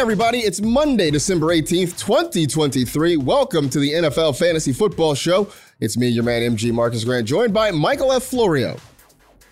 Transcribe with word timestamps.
Everybody, 0.00 0.38
it's 0.38 0.62
Monday, 0.62 1.10
December 1.10 1.48
18th, 1.48 1.98
2023. 1.98 3.18
Welcome 3.18 3.68
to 3.68 3.78
the 3.78 3.92
NFL 3.92 4.38
Fantasy 4.38 4.72
Football 4.72 5.14
Show. 5.14 5.52
It's 5.78 5.98
me, 5.98 6.08
your 6.08 6.24
man, 6.24 6.40
MG 6.40 6.72
Marcas 6.72 7.04
Grant, 7.04 7.28
joined 7.28 7.52
by 7.52 7.70
Michael 7.70 8.10
F. 8.10 8.22
Florio. 8.22 8.78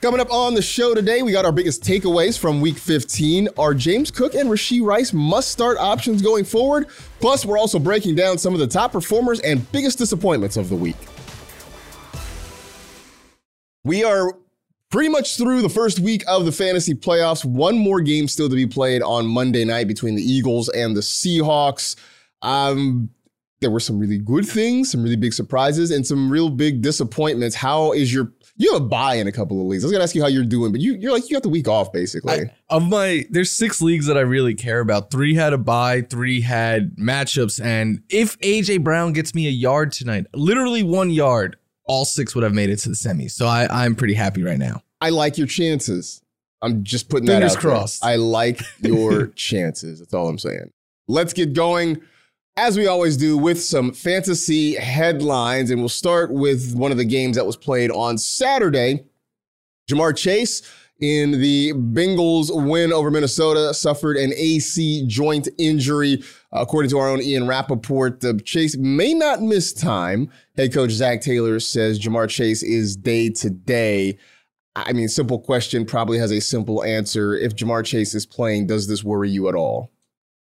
Coming 0.01 0.21
up 0.21 0.33
on 0.33 0.55
the 0.55 0.63
show 0.63 0.95
today, 0.95 1.21
we 1.21 1.33
got 1.33 1.45
our 1.45 1.53
biggest 1.53 1.83
takeaways 1.83 2.39
from 2.39 2.63
week 2.63 2.79
15. 2.79 3.51
Are 3.59 3.75
James 3.75 4.11
Cook 4.11 4.35
and 4.35 4.49
Rashee 4.49 4.83
Rice 4.83 5.13
must 5.13 5.51
start 5.51 5.77
options 5.77 6.23
going 6.23 6.45
forward? 6.45 6.87
Plus, 7.21 7.45
we're 7.45 7.59
also 7.59 7.79
breaking 7.79 8.15
down 8.15 8.39
some 8.39 8.55
of 8.55 8.59
the 8.59 8.67
top 8.67 8.93
performers 8.93 9.41
and 9.41 9.71
biggest 9.71 9.99
disappointments 9.99 10.57
of 10.57 10.71
the 10.71 10.77
week. 10.77 10.97
We 13.85 14.03
are 14.03 14.33
pretty 14.91 15.09
much 15.09 15.37
through 15.37 15.63
the 15.63 15.69
first 15.69 15.99
week 15.99 16.25
of 16.27 16.45
the 16.45 16.53
fantasy 16.53 16.95
playoffs. 16.95 17.45
One 17.45 17.79
more 17.79 18.01
game 18.01 18.29
still 18.29 18.49
to 18.49 18.55
be 18.55 18.67
played 18.67 19.03
on 19.03 19.27
Monday 19.27 19.65
night 19.65 19.89
between 19.89 20.15
the 20.15 20.23
Eagles 20.23 20.69
and 20.71 20.97
the 20.97 21.01
Seahawks. 21.01 21.97
Um, 22.43 23.11
there 23.61 23.71
were 23.71 23.81
some 23.81 23.99
really 23.99 24.19
good 24.19 24.47
things, 24.47 24.93
some 24.93 25.03
really 25.03 25.17
big 25.17 25.33
surprises, 25.33 25.91
and 25.91 26.07
some 26.07 26.31
real 26.31 26.49
big 26.49 26.81
disappointments. 26.81 27.57
How 27.57 27.93
is 27.93 28.13
your 28.13 28.33
you 28.59 28.73
have 28.73 28.83
a 28.83 28.85
buy 28.85 29.15
in 29.15 29.29
a 29.29 29.33
couple 29.33 29.61
of 29.61 29.69
leagues. 29.69 29.85
I 29.85 29.87
was 29.87 29.93
gonna 29.93 30.05
ask 30.05 30.17
you 30.17 30.23
how 30.23 30.29
you're 30.29 30.45
doing, 30.45 30.73
but 30.73 30.81
you 30.81 30.95
you're 30.95 31.13
like 31.13 31.29
you 31.31 31.37
got 31.37 31.45
the 31.45 31.49
week 31.49 31.69
off 31.69 31.93
basically. 31.93 32.33
I, 32.33 32.51
of 32.71 32.89
my 32.89 33.25
there's 33.31 33.53
six 33.53 33.81
leagues 33.81 34.07
that 34.07 34.19
I 34.19 34.23
really 34.23 34.55
care 34.55 34.81
about. 34.81 35.11
Three 35.11 35.35
had 35.35 35.53
a 35.53 35.59
buy, 35.59 36.03
three 36.03 36.41
had 36.41 36.97
matchups, 36.97 37.65
and 37.65 38.03
if 38.11 38.39
AJ 38.41 38.83
Brown 38.83 39.13
gets 39.13 39.35
me 39.35 39.47
a 39.47 39.51
yard 39.51 39.93
tonight, 39.93 40.27
literally 40.35 40.83
one 40.83 41.11
yard, 41.11 41.57
all 41.89 42.05
six 42.05 42.35
would 42.35 42.45
have 42.45 42.55
made 42.55 42.71
it 42.71 42.77
to 42.77 42.89
the 42.89 42.95
semis. 42.95 43.33
So 43.33 43.47
I 43.47 43.67
I'm 43.85 43.97
pretty 43.97 44.15
happy 44.15 44.43
right 44.43 44.59
now. 44.59 44.83
I 45.01 45.11
like 45.11 45.37
your 45.39 45.47
chances. 45.47 46.23
I'm 46.63 46.85
just 46.85 47.09
putting 47.09 47.27
Fingers 47.27 47.53
that 47.53 47.59
out 47.59 47.63
crossed. 47.63 48.03
There. 48.03 48.11
I 48.11 48.17
like 48.17 48.63
your 48.81 49.27
chances. 49.35 49.99
That's 50.01 50.15
all 50.15 50.29
I'm 50.29 50.39
saying. 50.39 50.71
Let's 51.09 51.33
get 51.33 51.53
going 51.53 52.03
as 52.59 52.77
we 52.77 52.89
always 52.89 53.17
do, 53.17 53.39
with 53.39 53.63
some 53.63 53.93
fantasy 53.93 54.75
headlines. 54.75 55.71
And 55.71 55.81
we'll 55.81 55.89
start 55.89 56.33
with 56.33 56.75
one 56.75 56.91
of 56.91 56.99
the 56.99 57.05
games 57.05 57.37
that 57.37 57.47
was 57.47 57.57
played 57.57 57.91
on 57.93 58.19
Saturday. 58.19 59.05
Ja'Marr 59.89 60.17
Chase 60.17 60.63
in 61.01 61.41
the 61.41 61.73
Bengals 61.75 62.51
win 62.53 62.93
over 62.93 63.11
Minnesota 63.11 63.73
suffered 63.73 64.17
an 64.17 64.33
AC 64.37 65.07
joint 65.07 65.49
injury. 65.59 66.23
according 66.51 66.91
to 66.91 66.99
our 66.99 67.09
own 67.09 67.23
Ian 67.23 67.47
Rapoport, 67.47 68.21
the 68.21 68.41
Chase 68.41 68.77
may 68.77 69.15
not 69.15 69.43
miss 69.43 69.73
time. 69.73 70.31
Head 70.57 70.73
coach 70.73 70.91
Zac 70.91 71.21
Taylor 71.21 71.61
says 71.61 72.01
Ja'Marr 72.01 72.29
Chase 72.29 72.63
is 72.63 72.97
day 72.97 73.29
to 73.31 73.51
day. 73.51 74.19
I 74.75 74.93
mean, 74.93 75.09
simple 75.09 75.39
question 75.39 75.85
probably 75.85 76.19
has 76.19 76.31
a 76.31 76.41
simple 76.41 76.83
answer. 76.85 77.37
If 77.37 77.55
Ja'Marr 77.55 77.85
Chase 77.85 78.15
is 78.15 78.27
playing, 78.27 78.67
does 78.67 78.89
this 78.89 79.05
worry 79.05 79.31
you 79.31 79.49
at 79.49 79.55
all? 79.55 79.91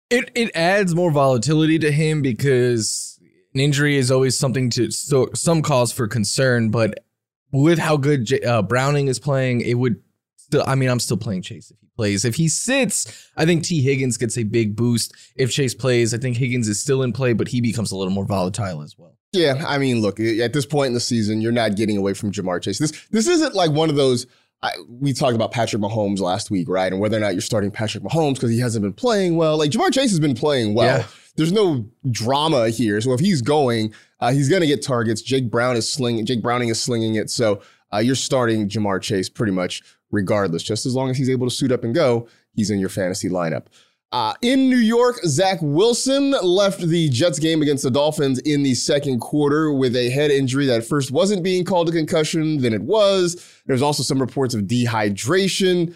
It 0.08 0.30
it 0.34 0.52
adds 0.54 0.94
more 0.94 1.10
volatility 1.10 1.78
to 1.80 1.90
him 1.90 2.22
because 2.22 3.18
an 3.52 3.60
injury 3.60 3.96
is 3.96 4.10
always 4.10 4.38
something 4.38 4.70
to 4.70 4.90
so 4.90 5.28
some 5.34 5.62
cause 5.62 5.92
for 5.92 6.06
concern. 6.06 6.70
But 6.70 7.04
with 7.50 7.78
how 7.78 7.96
good 7.96 8.26
J, 8.26 8.40
uh, 8.42 8.62
Browning 8.62 9.08
is 9.08 9.18
playing, 9.18 9.62
it 9.62 9.74
would 9.74 10.00
still. 10.46 10.64
I 10.66 10.74
mean, 10.74 10.88
I'm 10.88 11.00
still 11.00 11.16
playing 11.16 11.42
Chase 11.42 11.70
if 11.70 11.78
he 11.80 11.86
plays. 11.96 12.24
If 12.24 12.36
he 12.36 12.48
sits, 12.48 13.30
I 13.36 13.44
think 13.44 13.64
Tee 13.64 13.82
Higgins 13.82 14.16
gets 14.16 14.38
a 14.38 14.44
big 14.44 14.76
boost. 14.76 15.14
If 15.36 15.50
Chase 15.50 15.74
plays, 15.74 16.14
I 16.14 16.18
think 16.18 16.36
Higgins 16.36 16.68
is 16.68 16.80
still 16.80 17.02
in 17.02 17.12
play, 17.12 17.32
but 17.32 17.48
he 17.48 17.60
becomes 17.60 17.92
a 17.92 17.96
little 17.96 18.12
more 18.12 18.24
volatile 18.24 18.82
as 18.82 18.96
well. 18.98 19.16
Yeah, 19.32 19.64
I 19.66 19.78
mean, 19.78 20.00
look, 20.00 20.18
at 20.18 20.52
this 20.52 20.64
point 20.64 20.88
in 20.88 20.94
the 20.94 21.00
season, 21.00 21.40
you're 21.40 21.52
not 21.52 21.76
getting 21.76 21.98
away 21.98 22.14
from 22.14 22.32
Ja'Marr 22.32 22.62
Chase. 22.62 22.78
This 22.78 23.06
this 23.10 23.26
isn't 23.26 23.54
like 23.54 23.70
one 23.70 23.90
of 23.90 23.96
those 23.96 24.26
I, 24.62 24.72
we 24.88 25.12
talked 25.12 25.34
about 25.34 25.52
Patrick 25.52 25.82
Mahomes 25.82 26.18
last 26.20 26.50
week, 26.50 26.68
right? 26.68 26.90
And 26.90 27.00
whether 27.00 27.16
or 27.16 27.20
not 27.20 27.34
you're 27.34 27.40
starting 27.40 27.70
Patrick 27.70 28.02
Mahomes 28.02 28.34
because 28.34 28.50
he 28.50 28.58
hasn't 28.58 28.82
been 28.82 28.92
playing 28.92 29.36
well. 29.36 29.58
Like 29.58 29.70
Ja'Marr 29.70 29.92
Chase 29.92 30.10
has 30.10 30.20
been 30.20 30.34
playing 30.34 30.74
well. 30.74 31.00
Yeah. 31.00 31.06
There's 31.36 31.52
no 31.52 31.86
drama 32.10 32.70
here. 32.70 33.00
So 33.02 33.12
if 33.12 33.20
he's 33.20 33.42
going, 33.42 33.92
uh, 34.20 34.32
he's 34.32 34.48
going 34.48 34.62
to 34.62 34.66
get 34.66 34.82
targets. 34.82 35.20
Jake 35.20 35.50
Brown 35.50 35.76
is 35.76 35.90
slinging. 35.90 36.24
Jake 36.24 36.42
Browning 36.42 36.70
is 36.70 36.82
slinging 36.82 37.16
it. 37.16 37.28
So 37.28 37.60
uh, 37.92 37.98
you're 37.98 38.14
starting 38.14 38.68
Ja'Marr 38.68 39.02
Chase 39.02 39.28
pretty 39.28 39.52
much 39.52 39.82
regardless. 40.10 40.62
Just 40.62 40.86
as 40.86 40.94
long 40.94 41.10
as 41.10 41.16
he's 41.16 41.30
able 41.30 41.48
to 41.48 41.54
suit 41.54 41.72
up 41.72 41.84
and 41.84 41.94
go, 41.94 42.28
he's 42.52 42.70
in 42.70 42.78
your 42.78 42.88
fantasy 42.88 43.28
lineup. 43.28 43.66
Uh, 44.12 44.34
in 44.40 44.70
New 44.70 44.76
York, 44.76 45.16
Zach 45.24 45.58
Wilson 45.60 46.30
left 46.30 46.80
the 46.80 47.08
Jets 47.08 47.38
game 47.38 47.60
against 47.60 47.82
the 47.82 47.90
Dolphins 47.90 48.38
in 48.40 48.62
the 48.62 48.74
second 48.74 49.20
quarter 49.20 49.72
with 49.72 49.96
a 49.96 50.10
head 50.10 50.30
injury 50.30 50.64
that 50.66 50.84
first 50.84 51.10
wasn't 51.10 51.42
being 51.42 51.64
called 51.64 51.88
a 51.88 51.92
concussion, 51.92 52.58
then 52.58 52.72
it 52.72 52.82
was. 52.82 53.44
There's 53.66 53.82
also 53.82 54.02
some 54.02 54.20
reports 54.20 54.54
of 54.54 54.62
dehydration. 54.62 55.94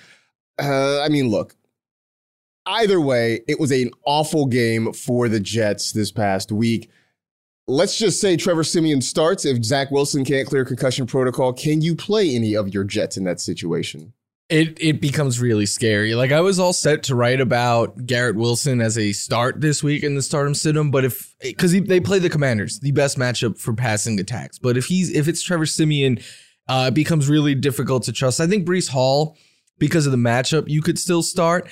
Uh, 0.61 1.00
I 1.00 1.08
mean, 1.08 1.29
look, 1.29 1.55
either 2.67 3.00
way, 3.00 3.40
it 3.46 3.61
was 3.61 3.70
an 3.70 3.90
awful 4.05 4.46
game 4.46 4.93
for 4.93 5.29
the 5.29 5.40
Jets 5.40 5.93
this 5.93 6.11
past 6.11 6.50
week. 6.50 6.90
Let's 7.66 7.98
just 7.98 8.20
say 8.20 8.36
Trevor 8.36 8.64
Siemian 8.64 9.00
starts. 9.00 9.44
If 9.44 9.64
Zach 9.64 9.90
Wilson 9.90 10.24
can't 10.24 10.48
clear 10.48 10.64
concussion 10.64 11.06
protocol, 11.06 11.52
can 11.52 11.82
you 11.82 11.94
play 11.94 12.34
any 12.34 12.54
of 12.54 12.74
your 12.74 12.84
Jets 12.84 13.16
in 13.16 13.24
that 13.24 13.40
situation? 13.40 14.12
it 14.50 14.76
it 14.80 15.00
becomes 15.00 15.40
really 15.40 15.64
scary. 15.64 16.14
Like 16.14 16.32
I 16.32 16.40
was 16.40 16.58
all 16.58 16.72
set 16.72 17.04
to 17.04 17.14
write 17.14 17.40
about 17.40 18.04
Garrett 18.04 18.36
Wilson 18.36 18.80
as 18.80 18.98
a 18.98 19.12
start 19.12 19.60
this 19.60 19.82
week 19.82 20.02
in 20.02 20.16
the 20.16 20.22
stardom 20.22 20.54
sit 20.54 20.76
but 20.90 21.04
if 21.04 21.34
because 21.40 21.72
they 21.72 22.00
play 22.00 22.18
the 22.18 22.28
Commanders, 22.28 22.80
the 22.80 22.90
best 22.90 23.16
matchup 23.16 23.58
for 23.58 23.72
passing 23.72 24.18
attacks. 24.18 24.58
But 24.58 24.76
if 24.76 24.86
he's 24.86 25.10
if 25.10 25.28
it's 25.28 25.40
Trevor 25.40 25.66
Siemian, 25.66 26.18
uh, 26.68 26.86
it 26.88 26.94
becomes 26.94 27.28
really 27.28 27.54
difficult 27.54 28.02
to 28.04 28.12
trust. 28.12 28.40
I 28.40 28.48
think 28.48 28.66
Breece 28.66 28.88
Hall, 28.88 29.36
because 29.78 30.04
of 30.04 30.12
the 30.12 30.18
matchup, 30.18 30.68
you 30.68 30.82
could 30.82 30.98
still 30.98 31.22
start. 31.22 31.70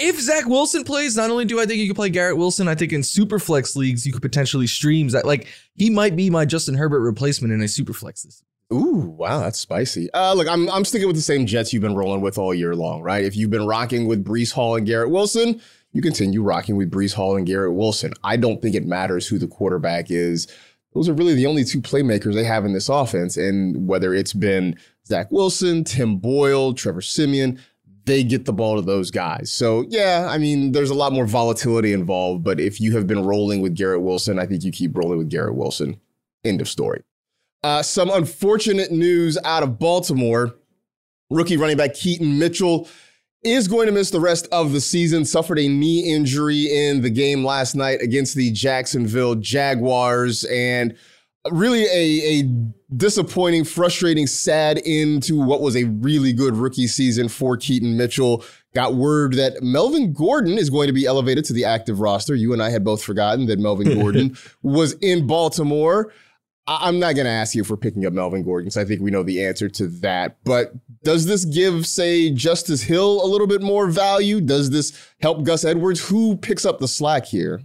If 0.00 0.20
Zach 0.20 0.46
Wilson 0.46 0.84
plays, 0.84 1.16
not 1.16 1.30
only 1.30 1.44
do 1.44 1.60
I 1.60 1.66
think 1.66 1.78
you 1.78 1.86
could 1.86 1.96
play 1.96 2.10
Garrett 2.10 2.36
Wilson, 2.36 2.68
I 2.68 2.74
think 2.74 2.92
in 2.92 3.02
super 3.02 3.38
flex 3.38 3.76
leagues 3.76 4.06
you 4.06 4.12
could 4.12 4.22
potentially 4.22 4.66
stream 4.66 5.08
that. 5.08 5.26
Like 5.26 5.46
he 5.74 5.90
might 5.90 6.16
be 6.16 6.30
my 6.30 6.44
Justin 6.44 6.74
Herbert 6.74 7.00
replacement 7.00 7.52
in 7.52 7.60
a 7.60 7.68
super 7.68 7.92
flex 7.92 8.22
this 8.22 8.42
Ooh, 8.72 9.14
wow, 9.16 9.40
that's 9.40 9.58
spicy. 9.58 10.12
Uh, 10.12 10.32
look, 10.32 10.48
I'm 10.48 10.70
I'm 10.70 10.84
sticking 10.84 11.08
with 11.08 11.16
the 11.16 11.22
same 11.22 11.44
Jets 11.44 11.72
you've 11.72 11.82
been 11.82 11.96
rolling 11.96 12.20
with 12.20 12.38
all 12.38 12.54
year 12.54 12.76
long, 12.76 13.02
right? 13.02 13.24
If 13.24 13.36
you've 13.36 13.50
been 13.50 13.66
rocking 13.66 14.06
with 14.06 14.24
Breece 14.24 14.52
Hall 14.52 14.76
and 14.76 14.86
Garrett 14.86 15.10
Wilson, 15.10 15.60
you 15.92 16.00
continue 16.00 16.42
rocking 16.42 16.76
with 16.76 16.90
Breece 16.90 17.14
Hall 17.14 17.36
and 17.36 17.46
Garrett 17.46 17.74
Wilson. 17.74 18.12
I 18.22 18.36
don't 18.36 18.62
think 18.62 18.76
it 18.76 18.86
matters 18.86 19.26
who 19.26 19.38
the 19.38 19.48
quarterback 19.48 20.10
is. 20.10 20.46
Those 20.94 21.08
are 21.08 21.14
really 21.14 21.34
the 21.34 21.46
only 21.46 21.64
two 21.64 21.80
playmakers 21.80 22.34
they 22.34 22.44
have 22.44 22.64
in 22.64 22.72
this 22.72 22.88
offense. 22.88 23.36
And 23.36 23.88
whether 23.88 24.14
it's 24.14 24.32
been 24.32 24.76
Zach 25.06 25.30
Wilson, 25.32 25.82
Tim 25.82 26.18
Boyle, 26.18 26.72
Trevor 26.72 27.00
Siemian, 27.00 27.60
they 28.04 28.24
get 28.24 28.44
the 28.44 28.52
ball 28.52 28.76
to 28.76 28.82
those 28.82 29.10
guys. 29.10 29.50
So, 29.50 29.84
yeah, 29.88 30.26
I 30.28 30.38
mean, 30.38 30.72
there's 30.72 30.90
a 30.90 30.94
lot 30.94 31.12
more 31.12 31.26
volatility 31.26 31.92
involved. 31.92 32.44
But 32.44 32.60
if 32.60 32.80
you 32.80 32.96
have 32.96 33.06
been 33.06 33.24
rolling 33.24 33.60
with 33.60 33.74
Garrett 33.74 34.02
Wilson, 34.02 34.38
I 34.38 34.46
think 34.46 34.64
you 34.64 34.72
keep 34.72 34.96
rolling 34.96 35.18
with 35.18 35.28
Garrett 35.28 35.54
Wilson. 35.54 36.00
End 36.44 36.60
of 36.60 36.68
story. 36.68 37.02
Uh, 37.62 37.82
some 37.82 38.10
unfortunate 38.10 38.90
news 38.90 39.36
out 39.44 39.62
of 39.62 39.78
Baltimore. 39.78 40.54
Rookie 41.30 41.56
running 41.56 41.76
back 41.76 41.94
Keaton 41.94 42.38
Mitchell 42.38 42.88
is 43.42 43.68
going 43.68 43.86
to 43.86 43.92
miss 43.92 44.10
the 44.10 44.20
rest 44.20 44.48
of 44.50 44.72
the 44.72 44.80
season. 44.80 45.24
Suffered 45.24 45.58
a 45.58 45.68
knee 45.68 46.12
injury 46.12 46.64
in 46.64 47.02
the 47.02 47.10
game 47.10 47.44
last 47.44 47.74
night 47.74 48.00
against 48.02 48.34
the 48.34 48.50
Jacksonville 48.50 49.34
Jaguars. 49.34 50.44
And 50.44 50.96
really 51.50 51.84
a, 51.84 52.40
a 52.40 52.42
disappointing, 52.94 53.64
frustrating, 53.64 54.26
sad 54.26 54.78
into 54.78 55.40
what 55.40 55.60
was 55.60 55.76
a 55.76 55.84
really 55.84 56.32
good 56.32 56.56
rookie 56.56 56.86
season 56.86 57.28
for 57.28 57.56
Keaton 57.56 57.96
Mitchell. 57.96 58.44
Got 58.74 58.94
word 58.94 59.34
that 59.34 59.62
Melvin 59.62 60.12
Gordon 60.12 60.58
is 60.58 60.70
going 60.70 60.86
to 60.86 60.92
be 60.92 61.06
elevated 61.06 61.44
to 61.46 61.52
the 61.52 61.64
active 61.64 62.00
roster. 62.00 62.34
You 62.34 62.52
and 62.52 62.62
I 62.62 62.70
had 62.70 62.84
both 62.84 63.02
forgotten 63.02 63.46
that 63.46 63.58
Melvin 63.58 63.94
Gordon 64.00 64.36
was 64.62 64.92
in 64.94 65.26
Baltimore. 65.26 66.12
I'm 66.66 67.00
not 67.00 67.14
going 67.16 67.24
to 67.24 67.32
ask 67.32 67.54
you 67.54 67.64
for 67.64 67.76
picking 67.76 68.06
up 68.06 68.12
Melvin 68.12 68.44
Gordon 68.44 68.66
because 68.66 68.76
I 68.76 68.84
think 68.84 69.00
we 69.00 69.10
know 69.10 69.24
the 69.24 69.44
answer 69.44 69.68
to 69.70 69.88
that. 69.88 70.36
But 70.44 70.72
does 71.02 71.26
this 71.26 71.44
give, 71.44 71.84
say, 71.86 72.30
Justice 72.30 72.82
Hill 72.82 73.24
a 73.24 73.26
little 73.26 73.48
bit 73.48 73.60
more 73.60 73.88
value? 73.88 74.40
Does 74.40 74.70
this 74.70 74.96
help 75.20 75.42
Gus 75.42 75.64
Edwards? 75.64 76.06
Who 76.08 76.36
picks 76.36 76.64
up 76.64 76.78
the 76.78 76.86
slack 76.86 77.24
here? 77.24 77.60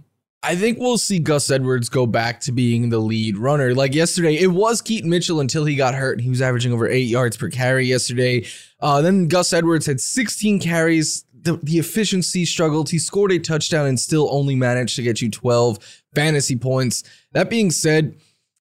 I 0.46 0.54
think 0.54 0.78
we'll 0.78 0.96
see 0.96 1.18
Gus 1.18 1.50
Edwards 1.50 1.88
go 1.88 2.06
back 2.06 2.38
to 2.42 2.52
being 2.52 2.88
the 2.88 3.00
lead 3.00 3.36
runner. 3.36 3.74
Like 3.74 3.96
yesterday, 3.96 4.36
it 4.36 4.46
was 4.46 4.80
Keaton 4.80 5.10
Mitchell 5.10 5.40
until 5.40 5.64
he 5.64 5.74
got 5.74 5.96
hurt. 5.96 6.20
He 6.20 6.28
was 6.28 6.40
averaging 6.40 6.72
over 6.72 6.86
eight 6.86 7.08
yards 7.08 7.36
per 7.36 7.50
carry 7.50 7.84
yesterday. 7.86 8.46
Uh, 8.78 9.02
then 9.02 9.26
Gus 9.26 9.52
Edwards 9.52 9.86
had 9.86 10.00
16 10.00 10.60
carries. 10.60 11.24
The, 11.34 11.56
the 11.64 11.78
efficiency 11.78 12.44
struggled. 12.44 12.90
He 12.90 13.00
scored 13.00 13.32
a 13.32 13.40
touchdown 13.40 13.86
and 13.86 13.98
still 13.98 14.28
only 14.30 14.54
managed 14.54 14.94
to 14.96 15.02
get 15.02 15.20
you 15.20 15.32
12 15.32 16.04
fantasy 16.14 16.54
points. 16.54 17.02
That 17.32 17.50
being 17.50 17.72
said, 17.72 18.14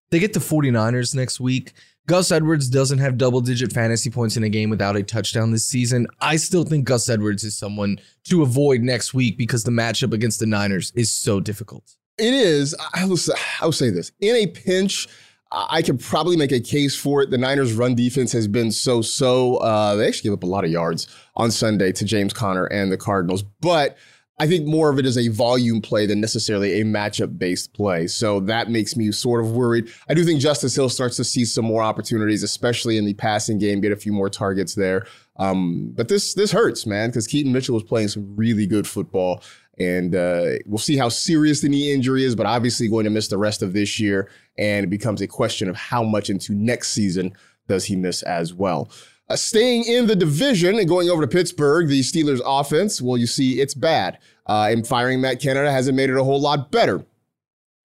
they 0.10 0.18
get 0.18 0.34
the 0.34 0.40
49ers 0.40 1.14
next 1.14 1.40
week. 1.40 1.74
Gus 2.08 2.32
Edwards 2.32 2.70
doesn't 2.70 3.00
have 3.00 3.18
double 3.18 3.42
digit 3.42 3.74
fantasy 3.74 4.12
points 4.12 4.38
in 4.38 4.44
a 4.44 4.50
game 4.50 4.70
without 4.70 4.96
a 4.96 5.02
touchdown 5.02 5.52
this 5.52 5.68
season. 5.68 6.06
I 6.22 6.36
still 6.36 6.64
think 6.64 6.86
Gus 6.86 7.10
Edwards 7.10 7.44
is 7.44 7.58
someone 7.58 8.00
to 8.26 8.44
avoid 8.44 8.82
next 8.82 9.14
week 9.14 9.38
because 9.38 9.64
the 9.64 9.72
matchup 9.72 10.14
against 10.14 10.40
the 10.40 10.46
Niners 10.46 10.92
is 10.96 11.12
so 11.12 11.40
difficult. 11.40 11.96
It 12.20 12.34
is. 12.34 12.76
I 12.94 13.06
will, 13.06 13.18
I 13.60 13.66
will 13.66 13.72
say 13.72 13.90
this 13.90 14.12
in 14.20 14.36
a 14.36 14.46
pinch, 14.48 15.08
I 15.52 15.82
could 15.82 16.00
probably 16.00 16.38
make 16.38 16.52
a 16.52 16.60
case 16.60 16.96
for 16.96 17.22
it. 17.22 17.32
The 17.32 17.38
Niners' 17.38 17.74
run 17.74 17.96
defense 17.96 18.32
has 18.34 18.48
been 18.48 18.72
so 18.72 19.02
so. 19.02 19.58
Uh, 19.58 19.96
they 19.96 20.08
actually 20.08 20.30
gave 20.30 20.38
up 20.38 20.44
a 20.44 20.48
lot 20.48 20.66
of 20.66 20.72
yards 20.72 21.08
on 21.36 21.50
Sunday 21.50 21.92
to 21.94 22.06
James 22.06 22.34
Conner 22.34 22.66
and 22.66 22.92
the 22.92 22.98
Cardinals, 22.98 23.44
but 23.62 23.98
I 24.38 24.48
think 24.48 24.68
more 24.68 24.90
of 24.90 25.00
it 25.00 25.06
is 25.06 25.18
a 25.18 25.30
volume 25.30 25.82
play 25.82 26.06
than 26.06 26.20
necessarily 26.20 26.82
a 26.82 26.84
matchup 26.84 27.38
based 27.38 27.74
play. 27.74 28.08
So 28.08 28.42
that 28.42 28.70
makes 28.70 28.98
me 28.98 29.12
sort 29.14 29.44
of 29.44 29.52
worried. 29.52 29.90
I 30.10 30.14
do 30.14 30.26
think 30.26 30.42
Justice 30.42 30.76
Hill 30.76 30.90
starts 30.90 31.16
to 31.18 31.24
see 31.24 31.46
some 31.46 31.64
more 31.64 31.82
opportunities, 31.82 32.44
especially 32.44 32.98
in 32.98 33.06
the 33.06 33.14
passing 33.14 33.60
game, 33.60 33.80
get 33.80 33.94
a 33.94 33.96
few 33.96 34.12
more 34.12 34.30
targets 34.30 34.76
there. 34.76 35.06
Um, 35.38 35.94
but 35.96 36.10
this 36.10 36.34
this 36.34 36.52
hurts, 36.52 36.86
man, 36.86 37.10
because 37.10 37.28
Keaton 37.28 37.54
Mitchell 37.54 37.76
was 37.76 37.84
playing 37.84 38.10
some 38.10 38.36
really 38.36 38.68
good 38.68 38.88
football. 38.88 39.42
And 39.78 40.16
uh, 40.16 40.54
we'll 40.66 40.78
see 40.78 40.98
how 40.98 41.10
serious 41.10 41.62
the 41.62 41.70
knee 41.70 41.94
injury 41.94 42.24
is, 42.24 42.36
but 42.36 42.46
obviously 42.46 42.88
going 42.88 43.04
to 43.06 43.10
miss 43.10 43.28
the 43.28 43.38
rest 43.38 43.62
of 43.62 43.74
this 43.74 44.00
year. 44.00 44.30
And 44.58 44.86
it 44.86 44.90
becomes 44.90 45.22
a 45.22 45.28
question 45.28 45.70
of 45.70 45.76
how 45.76 46.04
much 46.04 46.30
into 46.30 46.54
next 46.54 46.92
season 46.92 47.34
does 47.68 47.86
he 47.86 47.96
miss 47.96 48.24
as 48.24 48.54
well. 48.54 48.90
Uh, 49.28 49.36
staying 49.36 49.86
in 49.86 50.06
the 50.06 50.16
division 50.16 50.78
and 50.78 50.88
going 50.88 51.10
over 51.10 51.22
to 51.22 51.28
Pittsburgh, 51.28 51.88
the 51.88 52.02
Steelers 52.02 52.42
offense, 52.46 53.02
well, 53.02 53.18
you 53.18 53.26
see, 53.26 53.60
it's 53.60 53.74
bad. 53.74 54.20
Uh, 54.46 54.68
and 54.70 54.86
firing 54.86 55.20
Matt 55.20 55.42
Canada 55.42 55.72
hasn't 55.72 55.98
made 55.98 56.12
it 56.12 56.18
a 56.18 56.24
whole 56.24 56.40
lot 56.40 56.72
better. 56.72 57.04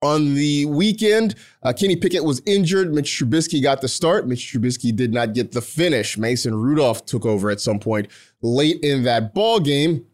On 0.02 0.34
the 0.34 0.64
weekend, 0.66 1.34
uh, 1.62 1.72
Kenny 1.72 1.96
Pickett 1.96 2.24
was 2.24 2.40
injured. 2.46 2.92
Mitch 2.92 3.10
Trubisky 3.10 3.62
got 3.62 3.80
the 3.80 3.88
start. 3.88 4.26
Mitch 4.26 4.52
Trubisky 4.52 4.94
did 4.94 5.12
not 5.12 5.34
get 5.34 5.52
the 5.52 5.60
finish. 5.60 6.16
Mason 6.16 6.54
Rudolph 6.54 7.04
took 7.04 7.26
over 7.26 7.50
at 7.50 7.60
some 7.60 7.78
point 7.78 8.08
late 8.40 8.78
in 8.82 9.02
that 9.04 9.34
ball 9.34 9.60
game. 9.60 10.06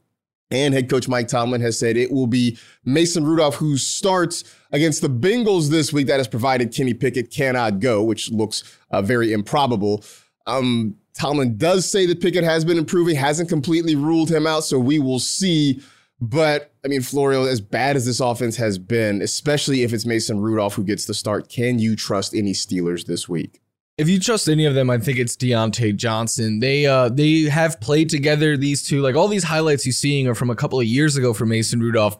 And 0.50 0.74
head 0.74 0.88
coach 0.88 1.08
Mike 1.08 1.26
Tomlin 1.26 1.60
has 1.60 1.76
said 1.78 1.96
it 1.96 2.12
will 2.12 2.28
be 2.28 2.56
Mason 2.84 3.24
Rudolph 3.24 3.56
who 3.56 3.76
starts 3.76 4.44
against 4.70 5.02
the 5.02 5.08
Bengals 5.08 5.70
this 5.70 5.92
week. 5.92 6.06
That 6.06 6.18
has 6.18 6.28
provided 6.28 6.72
Kenny 6.72 6.94
Pickett 6.94 7.32
cannot 7.32 7.80
go, 7.80 8.02
which 8.02 8.30
looks 8.30 8.62
uh, 8.92 9.02
very 9.02 9.32
improbable. 9.32 10.04
Um, 10.46 10.96
Tomlin 11.18 11.56
does 11.56 11.90
say 11.90 12.06
that 12.06 12.20
Pickett 12.20 12.44
has 12.44 12.64
been 12.64 12.78
improving, 12.78 13.16
hasn't 13.16 13.48
completely 13.48 13.94
ruled 13.94 14.30
him 14.30 14.46
out, 14.46 14.64
so 14.64 14.78
we 14.78 14.98
will 14.98 15.18
see. 15.18 15.82
But 16.20 16.72
I 16.84 16.88
mean, 16.88 17.02
Florio, 17.02 17.44
as 17.44 17.60
bad 17.60 17.96
as 17.96 18.06
this 18.06 18.20
offense 18.20 18.56
has 18.56 18.78
been, 18.78 19.22
especially 19.22 19.82
if 19.82 19.92
it's 19.92 20.06
Mason 20.06 20.40
Rudolph 20.40 20.74
who 20.74 20.84
gets 20.84 21.06
the 21.06 21.14
start, 21.14 21.48
can 21.48 21.78
you 21.78 21.96
trust 21.96 22.34
any 22.34 22.52
Steelers 22.52 23.06
this 23.06 23.28
week? 23.28 23.60
If 23.98 24.10
you 24.10 24.20
trust 24.20 24.48
any 24.48 24.66
of 24.66 24.74
them, 24.74 24.90
I 24.90 24.98
think 24.98 25.18
it's 25.18 25.36
Diontae 25.36 25.96
Johnson. 25.96 26.60
They 26.60 26.84
uh 26.86 27.08
they 27.08 27.42
have 27.44 27.80
played 27.80 28.10
together. 28.10 28.56
These 28.56 28.82
two, 28.82 29.00
like 29.00 29.14
all 29.16 29.28
these 29.28 29.44
highlights 29.44 29.86
you're 29.86 29.92
seeing, 29.94 30.28
are 30.28 30.34
from 30.34 30.50
a 30.50 30.56
couple 30.56 30.78
of 30.78 30.86
years 30.86 31.16
ago 31.16 31.32
for 31.32 31.46
Mason 31.46 31.80
Rudolph. 31.80 32.18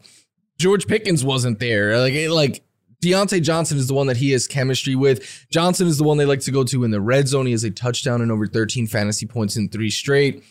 George 0.59 0.87
Pickens 0.87 1.23
wasn't 1.23 1.59
there. 1.59 1.99
Like 1.99 2.15
it, 2.15 2.31
like 2.31 2.65
Diontae 3.03 3.43
Johnson 3.43 3.79
is 3.79 3.89
the 3.89 3.95
one 3.95 4.07
that 4.07 4.17
he 4.17 4.31
has 4.33 4.47
chemistry 4.47 4.95
with. 4.95 5.47
Johnson 5.51 5.87
is 5.87 5.99
the 5.99 6.05
one 6.05 6.17
they 6.17 6.25
like 6.25 6.41
to 6.41 6.51
go 6.51 6.65
to 6.65 6.85
in 6.85 6.91
the 6.91 7.01
red 7.01 7.29
zone. 7.29 7.47
He 7.47 7.53
has 7.53 7.65
a 7.65 7.71
touchdown 7.71 8.23
and 8.23 8.33
over 8.33 8.47
13 8.47 8.87
fantasy 8.87 9.27
points 9.27 9.57
in 9.57 9.69
three 9.69 9.91
straight. 9.91 10.43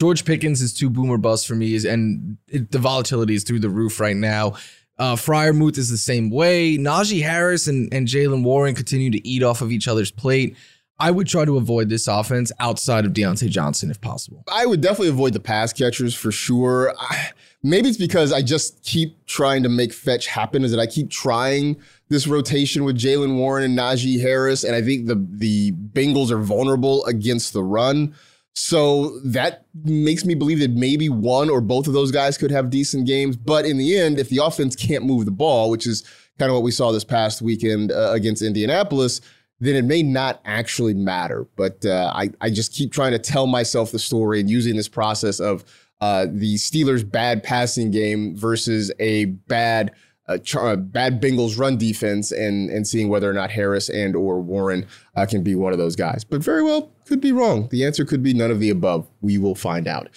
George 0.00 0.24
Pickens 0.24 0.60
is 0.60 0.74
two 0.74 0.90
boomer 0.90 1.16
busts 1.16 1.46
for 1.46 1.54
me, 1.54 1.76
and 1.86 2.36
it, 2.48 2.72
the 2.72 2.78
volatility 2.78 3.34
is 3.34 3.44
through 3.44 3.60
the 3.60 3.68
roof 3.68 4.00
right 4.00 4.16
now. 4.16 4.54
Uh, 4.98 5.16
Freiermuth 5.16 5.78
is 5.78 5.90
the 5.90 5.96
same 5.96 6.30
way. 6.30 6.76
Najee 6.76 7.22
Harris 7.22 7.66
and, 7.66 7.92
and 7.92 8.06
Jaylen 8.06 8.42
Warren 8.42 8.74
continue 8.74 9.10
to 9.10 9.26
eat 9.26 9.42
off 9.42 9.60
of 9.60 9.72
each 9.72 9.88
other's 9.88 10.10
plate. 10.10 10.56
I 10.98 11.10
would 11.10 11.26
try 11.26 11.44
to 11.44 11.56
avoid 11.56 11.88
this 11.88 12.06
offense 12.06 12.52
outside 12.60 13.04
of 13.04 13.12
Diontae 13.12 13.48
Johnson 13.48 13.90
if 13.90 14.00
possible. 14.00 14.44
I 14.52 14.66
would 14.66 14.80
definitely 14.80 15.08
avoid 15.08 15.32
the 15.32 15.40
pass 15.40 15.72
catchers 15.72 16.14
for 16.14 16.30
sure. 16.30 16.94
I, 16.98 17.30
maybe 17.62 17.88
it's 17.88 17.98
because 17.98 18.32
I 18.32 18.42
just 18.42 18.82
keep 18.84 19.24
trying 19.26 19.62
to 19.62 19.68
make 19.68 19.92
fetch 19.92 20.26
happen. 20.26 20.64
Is 20.64 20.70
that 20.72 20.80
I 20.80 20.86
keep 20.86 21.10
trying 21.10 21.80
this 22.08 22.26
rotation 22.26 22.84
with 22.84 22.96
Jaylen 22.98 23.36
Warren 23.36 23.64
and 23.64 23.78
Najee 23.78 24.20
Harris, 24.20 24.64
and 24.64 24.74
I 24.74 24.82
think 24.82 25.06
the 25.06 25.26
the 25.30 25.72
Bengals 25.72 26.30
are 26.30 26.38
vulnerable 26.38 27.04
against 27.06 27.52
the 27.52 27.62
run. 27.62 28.14
So 28.54 29.18
that 29.20 29.64
makes 29.82 30.26
me 30.26 30.34
believe 30.34 30.58
that 30.58 30.72
maybe 30.72 31.08
one 31.08 31.48
or 31.48 31.62
both 31.62 31.86
of 31.86 31.94
those 31.94 32.10
guys 32.10 32.36
could 32.36 32.50
have 32.50 32.68
decent 32.68 33.06
games. 33.06 33.34
But 33.34 33.64
in 33.64 33.78
the 33.78 33.96
end, 33.96 34.18
if 34.18 34.28
the 34.28 34.44
offense 34.44 34.76
can't 34.76 35.06
move 35.06 35.24
the 35.24 35.30
ball, 35.30 35.70
which 35.70 35.86
is 35.86 36.04
kind 36.38 36.50
of 36.50 36.54
what 36.54 36.62
we 36.62 36.70
saw 36.70 36.92
this 36.92 37.04
past 37.04 37.40
weekend 37.40 37.92
uh, 37.92 38.10
against 38.12 38.42
Indianapolis, 38.42 39.22
then 39.60 39.74
it 39.74 39.86
may 39.86 40.02
not 40.02 40.40
actually 40.44 40.92
matter. 40.92 41.46
But 41.56 41.86
uh, 41.86 42.12
I, 42.14 42.30
I 42.42 42.50
just 42.50 42.74
keep 42.74 42.92
trying 42.92 43.12
to 43.12 43.18
tell 43.18 43.46
myself 43.46 43.90
the 43.90 43.98
story 43.98 44.38
and 44.38 44.50
using 44.50 44.76
this 44.76 44.88
process 44.88 45.40
of 45.40 45.64
uh, 46.02 46.26
the 46.28 46.56
Steelers' 46.56 47.08
bad 47.08 47.44
passing 47.44 47.92
game 47.92 48.36
versus 48.36 48.90
a 48.98 49.26
bad 49.26 49.92
a, 50.26 50.36
char- 50.36 50.76
bad 50.76 51.22
Bengals 51.22 51.56
run 51.56 51.76
defense 51.76 52.32
and 52.32 52.70
and 52.70 52.88
seeing 52.88 53.08
whether 53.08 53.30
or 53.30 53.32
not 53.32 53.52
Harris 53.52 53.88
and 53.88 54.16
or 54.16 54.40
Warren 54.40 54.84
uh, 55.14 55.26
can 55.26 55.44
be 55.44 55.54
one 55.54 55.72
of 55.72 55.78
those 55.78 55.94
guys. 55.94 56.24
But 56.24 56.42
very 56.42 56.64
well 56.64 56.90
could 57.06 57.20
be 57.20 57.30
wrong. 57.30 57.68
The 57.68 57.84
answer 57.84 58.04
could 58.04 58.20
be 58.20 58.34
none 58.34 58.50
of 58.50 58.58
the 58.58 58.68
above. 58.70 59.08
We 59.20 59.38
will 59.38 59.54
find 59.54 59.86
out. 59.86 60.08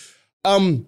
Um, 0.43 0.87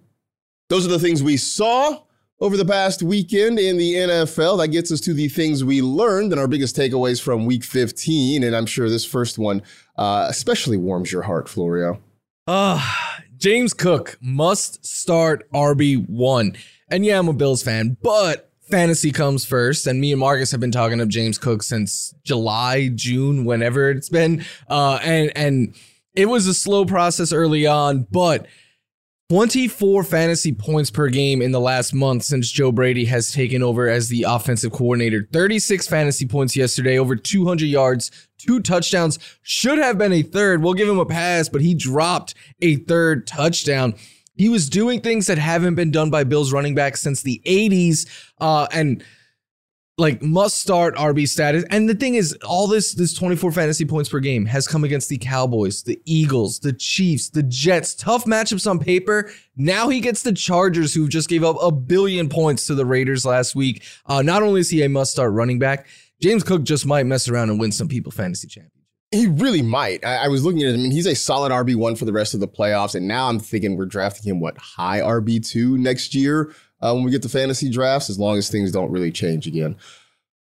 those 0.70 0.84
are 0.84 0.90
the 0.90 1.00
things 1.00 1.22
we 1.22 1.38
saw 1.38 2.02
over 2.40 2.58
the 2.58 2.66
past 2.66 3.04
weekend 3.04 3.60
in 3.60 3.78
the 3.78 3.94
NFL. 3.94 4.58
That 4.58 4.70
gets 4.70 4.92
us 4.92 5.00
to 5.02 5.14
the 5.14 5.28
things 5.28 5.64
we 5.64 5.84
learned 5.84 6.32
and 6.32 6.42
our 6.42 6.48
biggest 6.48 6.76
takeaways 6.76 7.22
from 7.22 7.46
Week 7.46 7.64
15. 7.64 8.44
And 8.44 8.56
I'm 8.56 8.66
sure 8.66 8.90
this 8.90 9.06
first 9.06 9.38
one 9.38 9.62
uh, 9.96 10.26
especially 10.28 10.78
warms 10.78 11.12
your 11.12 11.22
heart, 11.22 11.48
Florio. 11.48 12.02
Uh, 12.48 12.82
James 13.38 13.74
Cook 13.74 14.18
must 14.22 14.86
start 14.86 15.52
RB 15.52 16.08
one. 16.10 16.56
And 16.90 17.06
yeah, 17.06 17.20
I'm 17.20 17.28
a 17.28 17.34
Bills 17.34 17.62
fan, 17.62 17.98
but 18.02 18.50
fantasy 18.70 19.12
comes 19.12 19.46
first 19.46 19.88
and 19.88 20.02
me 20.02 20.12
and 20.12 20.20
marcus 20.20 20.52
have 20.52 20.60
been 20.60 20.74
talking 20.74 20.98
to 20.98 21.06
james 21.06 21.38
cook 21.38 21.64
since 21.64 22.14
july 22.26 22.90
june 22.90 23.46
whenever 23.46 23.90
it's 23.90 24.10
been 24.10 24.44
uh 24.70 25.00
and 25.04 25.32
and 25.38 25.74
it 26.16 26.26
was 26.26 26.48
a 26.48 26.54
slow 26.54 26.84
process 26.84 27.32
early 27.32 27.66
on 27.66 28.06
but 28.12 28.46
24 29.30 30.06
fantasy 30.06 30.54
points 30.54 30.90
per 30.90 31.10
game 31.10 31.42
in 31.42 31.52
the 31.52 31.60
last 31.60 31.94
month 31.94 32.24
since 32.24 32.50
Joe 32.50 32.72
Brady 32.72 33.04
has 33.06 33.30
taken 33.30 33.62
over 33.62 33.90
as 33.90 34.08
the 34.08 34.24
offensive 34.24 34.72
coordinator. 34.72 35.28
36 35.34 35.86
fantasy 35.86 36.26
points 36.26 36.56
yesterday, 36.56 36.98
over 36.98 37.18
200 37.18 37.66
yards, 37.66 38.10
two 38.38 38.62
touchdowns. 38.62 39.20
Should 39.42 39.80
have 39.80 39.98
been 39.98 40.14
a 40.14 40.22
third. 40.22 40.64
We'll 40.64 40.76
give 40.76 40.88
him 40.88 41.00
a 41.00 41.06
pass, 41.06 41.50
but 41.50 41.60
he 41.60 41.74
dropped 41.74 42.36
a 42.62 42.78
third 42.78 43.28
touchdown. 43.28 43.96
He 44.38 44.48
was 44.48 44.70
doing 44.70 45.02
things 45.02 45.28
that 45.28 45.38
haven't 45.38 45.76
been 45.76 45.92
done 45.92 46.10
by 46.10 46.24
Bills 46.24 46.54
running 46.54 46.74
backs 46.74 47.02
since 47.02 47.22
the 47.22 47.42
80s. 47.46 48.08
Uh, 48.40 48.68
and 48.72 49.04
like 49.98 50.22
must 50.22 50.60
start 50.60 50.96
RB 50.96 51.28
status. 51.28 51.64
And 51.72 51.90
the 51.90 51.96
thing 51.96 52.16
is, 52.16 52.34
all 52.46 52.68
this 52.68 52.94
this 52.94 53.14
24 53.14 53.52
fantasy 53.52 53.86
points 53.86 54.10
per 54.10 54.20
game 54.20 54.46
has 54.46 54.68
come 54.68 54.84
against 54.84 55.10
the 55.10 55.18
Cowboys, 55.18 55.84
the 55.84 56.00
Eagles, 56.06 56.60
the 56.60 56.74
Chiefs, 56.74 57.30
the 57.30 57.44
Jets. 57.44 57.96
Tough 57.96 58.26
matchups 58.26 58.70
on 58.70 58.80
paper. 58.80 59.32
Now 59.56 59.90
he 59.90 60.00
gets 60.00 60.22
the 60.22 60.34
Chargers, 60.34 60.94
who 60.94 61.08
just 61.08 61.30
gave 61.30 61.44
up 61.44 61.58
a 61.62 61.72
billion 61.72 62.30
points 62.30 62.68
to 62.68 62.76
the 62.76 62.86
Raiders 62.86 63.26
last 63.26 63.56
week. 63.56 63.84
Uh, 64.06 64.22
not 64.22 64.44
only 64.44 64.62
is 64.62 64.70
he 64.70 64.84
a 64.84 64.90
must 64.90 65.12
start 65.12 65.34
running 65.34 65.58
back, 65.58 65.88
James 66.22 66.44
Cook 66.44 66.64
just 66.64 66.86
might 66.86 67.06
mess 67.06 67.28
around 67.28 67.50
and 67.50 67.60
win 67.60 67.72
some 67.72 67.88
people 67.88 68.12
fantasy 68.12 68.48
champions. 68.48 68.74
He 69.12 69.26
really 69.26 69.62
might. 69.62 70.06
I, 70.06 70.26
I, 70.26 70.28
was 70.28 70.44
looking 70.44 70.64
at 70.64 70.74
him. 70.74 70.82
I 70.82 70.84
mean, 70.84 70.92
he's 70.92 71.06
a 71.06 71.16
solid 71.16 71.52
RB 71.52 71.78
one 71.78 71.96
for 71.96 72.04
the 72.04 72.12
rest 72.12 72.34
of 72.34 72.42
the 72.42 72.48
playoffs, 72.48 72.94
and 72.94 73.08
now 73.08 73.30
I'm 73.30 73.40
thinking 73.40 73.78
we're 73.78 73.86
drafting 73.86 74.30
him 74.30 74.42
what 74.42 74.58
high 74.58 75.00
RB 75.00 75.46
two 75.48 75.78
next 75.78 76.14
year 76.14 76.54
uh, 76.82 76.94
when 76.94 77.04
we 77.04 77.12
get 77.12 77.22
to 77.24 77.30
fantasy 77.30 77.70
drafts, 77.70 78.10
as 78.10 78.20
long 78.20 78.38
as 78.38 78.50
things 78.50 78.72
don't 78.72 78.92
really 78.92 79.12
change 79.12 79.48
again. 79.48 79.76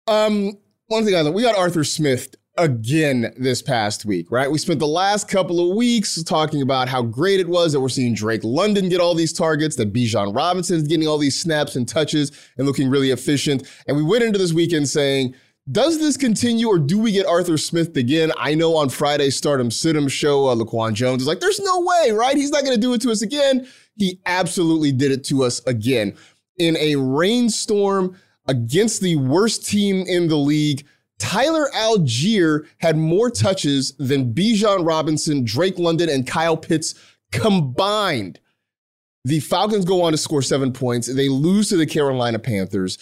Um, 0.08 0.58
one 0.88 1.06
thing 1.06 1.16
I 1.16 1.22
learned, 1.22 1.36
we 1.36 1.42
got 1.42 1.56
Arthur 1.56 1.84
Smith 1.84 2.36
again 2.58 3.34
this 3.38 3.62
past 3.62 4.04
week, 4.04 4.30
right? 4.30 4.52
We 4.52 4.58
spent 4.58 4.80
the 4.80 4.88
last 4.88 5.30
couple 5.30 5.70
of 5.72 5.76
weeks 5.76 6.22
talking 6.24 6.62
about 6.62 6.90
how 6.90 7.02
great 7.02 7.40
it 7.40 7.48
was 7.48 7.72
that 7.72 7.80
we're 7.80 7.88
seeing 7.90 8.14
Drake 8.14 8.44
London 8.44 8.90
get 8.90 9.00
all 9.00 9.16
these 9.16 9.32
targets, 9.32 9.78
that 9.78 9.94
Bijan 9.94 10.36
Robinson 10.36 10.76
is 10.76 10.84
getting 10.84 11.08
all 11.08 11.18
these 11.18 11.40
snaps 11.40 11.76
and 11.78 11.88
touches 11.88 12.32
and 12.58 12.68
looking 12.68 12.90
really 12.90 13.12
efficient. 13.12 13.72
And 13.88 13.96
we 13.96 14.04
went 14.04 14.24
into 14.24 14.38
this 14.38 14.52
weekend 14.52 14.90
saying, 14.90 15.34
does 15.72 16.00
this 16.00 16.18
continue 16.18 16.68
or 16.68 16.78
do 16.78 17.00
we 17.00 17.12
get 17.12 17.26
Arthur 17.26 17.58
Smith 17.58 17.96
again? 17.96 18.32
I 18.38 18.56
know 18.56 18.76
on 18.76 18.90
Friday's 18.90 19.38
Start 19.38 19.62
'Em 19.62 19.72
Sit 19.72 19.96
'Em 19.96 20.10
show, 20.10 20.48
uh, 20.48 20.56
Laquan 20.56 20.94
Jones 20.94 21.22
is 21.22 21.28
like, 21.28 21.40
there's 21.40 21.60
no 21.60 21.82
way, 21.82 22.12
right? 22.12 22.36
He's 22.36 22.50
not 22.50 22.66
going 22.66 22.76
to 22.76 22.82
do 22.82 22.94
it 22.94 23.02
to 23.02 23.12
us 23.12 23.22
again. 23.22 23.68
He 23.98 24.20
absolutely 24.26 24.92
did 24.92 25.12
it 25.12 25.24
to 25.26 25.44
us 25.44 25.62
again 25.66 26.16
in 26.58 26.78
a 26.78 26.96
rainstorm 26.96 28.16
against 28.48 29.02
the 29.02 29.16
worst 29.16 29.68
team 29.68 30.06
in 30.08 30.28
the 30.28 30.38
league. 30.38 30.86
Tyler 31.20 31.70
Allgeier 31.76 32.66
had 32.80 32.98
more 32.98 33.30
touches 33.30 33.94
than 33.98 34.34
Bijan 34.34 34.86
Robinson, 34.86 35.46
Drake 35.46 35.78
London, 35.78 36.10
and 36.10 36.26
Kyle 36.26 36.58
Pitts 36.58 36.96
combined. 37.32 38.40
The 39.24 39.40
Falcons 39.40 39.86
go 39.86 40.02
on 40.02 40.14
to 40.14 40.18
score 40.18 40.42
seven 40.42 40.74
points. 40.74 41.14
They 41.14 41.30
lose 41.30 41.70
to 41.70 41.78
the 41.78 41.86
Carolina 41.86 42.40
Panthers. 42.40 42.98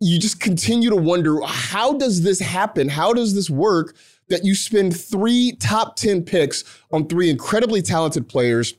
You 0.00 0.20
just 0.20 0.40
continue 0.40 0.90
to 0.90 0.96
wonder 0.96 1.40
how 1.44 1.94
does 1.94 2.22
this 2.22 2.38
happen? 2.38 2.88
How 2.88 3.12
does 3.12 3.34
this 3.34 3.50
work 3.50 3.96
that 4.28 4.44
you 4.44 4.54
spend 4.54 4.96
three 4.96 5.56
top 5.58 5.96
10 5.96 6.22
picks 6.22 6.62
on 6.92 7.08
three 7.08 7.28
incredibly 7.28 7.82
talented 7.82 8.28
players? 8.28 8.74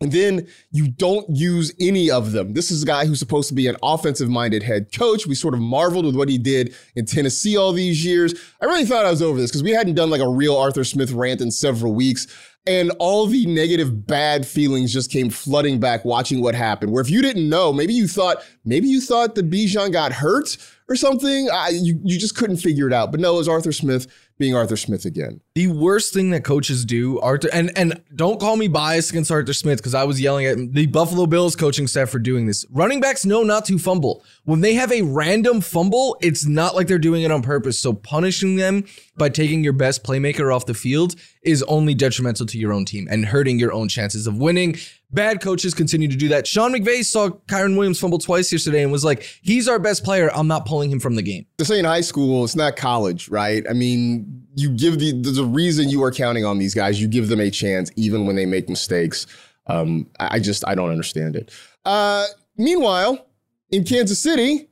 And 0.00 0.12
then 0.12 0.46
you 0.70 0.88
don't 0.88 1.26
use 1.28 1.72
any 1.80 2.08
of 2.08 2.30
them. 2.30 2.54
This 2.54 2.70
is 2.70 2.84
a 2.84 2.86
guy 2.86 3.04
who's 3.04 3.18
supposed 3.18 3.48
to 3.48 3.54
be 3.54 3.66
an 3.66 3.76
offensive 3.82 4.28
minded 4.28 4.62
head 4.62 4.92
coach. 4.96 5.26
We 5.26 5.34
sort 5.34 5.54
of 5.54 5.60
marveled 5.60 6.04
with 6.04 6.14
what 6.14 6.28
he 6.28 6.38
did 6.38 6.72
in 6.94 7.04
Tennessee 7.04 7.56
all 7.56 7.72
these 7.72 8.04
years. 8.04 8.32
I 8.62 8.66
really 8.66 8.84
thought 8.84 9.04
I 9.04 9.10
was 9.10 9.22
over 9.22 9.40
this 9.40 9.50
because 9.50 9.64
we 9.64 9.72
hadn't 9.72 9.96
done 9.96 10.08
like 10.08 10.20
a 10.20 10.28
real 10.28 10.56
Arthur 10.56 10.84
Smith 10.84 11.10
rant 11.10 11.40
in 11.40 11.50
several 11.50 11.94
weeks. 11.94 12.28
And 12.64 12.92
all 13.00 13.26
the 13.26 13.46
negative, 13.46 14.06
bad 14.06 14.46
feelings 14.46 14.92
just 14.92 15.10
came 15.10 15.30
flooding 15.30 15.80
back 15.80 16.04
watching 16.04 16.42
what 16.42 16.54
happened. 16.54 16.92
Where 16.92 17.00
if 17.00 17.10
you 17.10 17.20
didn't 17.20 17.48
know, 17.48 17.72
maybe 17.72 17.94
you 17.94 18.06
thought, 18.06 18.44
maybe 18.64 18.86
you 18.86 19.00
thought 19.00 19.34
that 19.34 19.50
Bijan 19.50 19.90
got 19.90 20.12
hurt 20.12 20.58
or 20.88 20.94
something. 20.94 21.48
I, 21.50 21.70
you, 21.70 21.98
you 22.04 22.18
just 22.20 22.36
couldn't 22.36 22.58
figure 22.58 22.86
it 22.86 22.92
out. 22.92 23.10
But 23.10 23.18
no, 23.18 23.34
it 23.34 23.38
was 23.38 23.48
Arthur 23.48 23.72
Smith 23.72 24.06
being 24.38 24.54
Arthur 24.54 24.76
Smith 24.76 25.04
again. 25.04 25.40
The 25.54 25.66
worst 25.66 26.14
thing 26.14 26.30
that 26.30 26.44
coaches 26.44 26.84
do, 26.84 27.20
Arthur, 27.20 27.48
and 27.52 27.76
and 27.76 28.00
don't 28.14 28.40
call 28.40 28.56
me 28.56 28.68
biased 28.68 29.10
against 29.10 29.30
Arthur 29.30 29.52
Smith 29.52 29.78
because 29.78 29.94
I 29.94 30.04
was 30.04 30.20
yelling 30.20 30.46
at 30.46 30.72
the 30.72 30.86
Buffalo 30.86 31.26
Bills 31.26 31.56
coaching 31.56 31.86
staff 31.86 32.08
for 32.10 32.18
doing 32.18 32.46
this. 32.46 32.64
Running 32.70 33.00
backs 33.00 33.26
know 33.26 33.42
not 33.42 33.64
to 33.66 33.78
fumble. 33.78 34.24
When 34.44 34.60
they 34.60 34.74
have 34.74 34.92
a 34.92 35.02
random 35.02 35.60
fumble, 35.60 36.16
it's 36.20 36.46
not 36.46 36.74
like 36.74 36.86
they're 36.86 36.98
doing 36.98 37.22
it 37.22 37.30
on 37.30 37.42
purpose. 37.42 37.80
So 37.80 37.92
punishing 37.92 38.56
them 38.56 38.84
by 39.16 39.28
taking 39.28 39.64
your 39.64 39.72
best 39.72 40.04
playmaker 40.04 40.54
off 40.54 40.66
the 40.66 40.74
field 40.74 41.16
is 41.42 41.62
only 41.64 41.94
detrimental 41.94 42.46
to 42.46 42.58
your 42.58 42.72
own 42.72 42.84
team 42.84 43.08
and 43.10 43.26
hurting 43.26 43.58
your 43.58 43.72
own 43.72 43.88
chances 43.88 44.26
of 44.26 44.38
winning. 44.38 44.76
Bad 45.10 45.40
coaches 45.40 45.72
continue 45.72 46.06
to 46.08 46.16
do 46.16 46.28
that. 46.28 46.46
Sean 46.46 46.72
McVay 46.72 47.02
saw 47.02 47.30
Kyren 47.30 47.76
Williams 47.76 47.98
fumble 47.98 48.18
twice 48.18 48.52
yesterday 48.52 48.82
and 48.82 48.92
was 48.92 49.04
like, 49.04 49.22
he's 49.40 49.66
our 49.66 49.78
best 49.78 50.04
player. 50.04 50.30
I'm 50.34 50.48
not 50.48 50.66
pulling 50.66 50.90
him 50.90 51.00
from 51.00 51.14
the 51.14 51.22
game. 51.22 51.46
This 51.56 51.70
ain't 51.70 51.86
high 51.86 52.02
school. 52.02 52.44
It's 52.44 52.54
not 52.54 52.76
college, 52.76 53.30
right? 53.30 53.64
I 53.68 53.72
mean, 53.72 54.26
you 54.54 54.70
give 54.70 54.98
the, 54.98 55.40
a 55.40 55.44
reason 55.44 55.88
you 55.88 56.02
are 56.02 56.12
counting 56.12 56.44
on 56.44 56.58
these 56.58 56.74
guys. 56.74 57.00
You 57.00 57.08
give 57.08 57.28
them 57.28 57.40
a 57.40 57.50
chance 57.50 57.90
even 57.96 58.26
when 58.26 58.36
they 58.36 58.46
make 58.46 58.68
mistakes. 58.68 59.26
Um, 59.66 60.06
I 60.18 60.38
just, 60.38 60.66
I 60.66 60.74
don't 60.74 60.90
understand 60.90 61.36
it. 61.36 61.50
Uh, 61.84 62.26
meanwhile, 62.56 63.26
in 63.70 63.84
Kansas 63.84 64.20
City, 64.20 64.67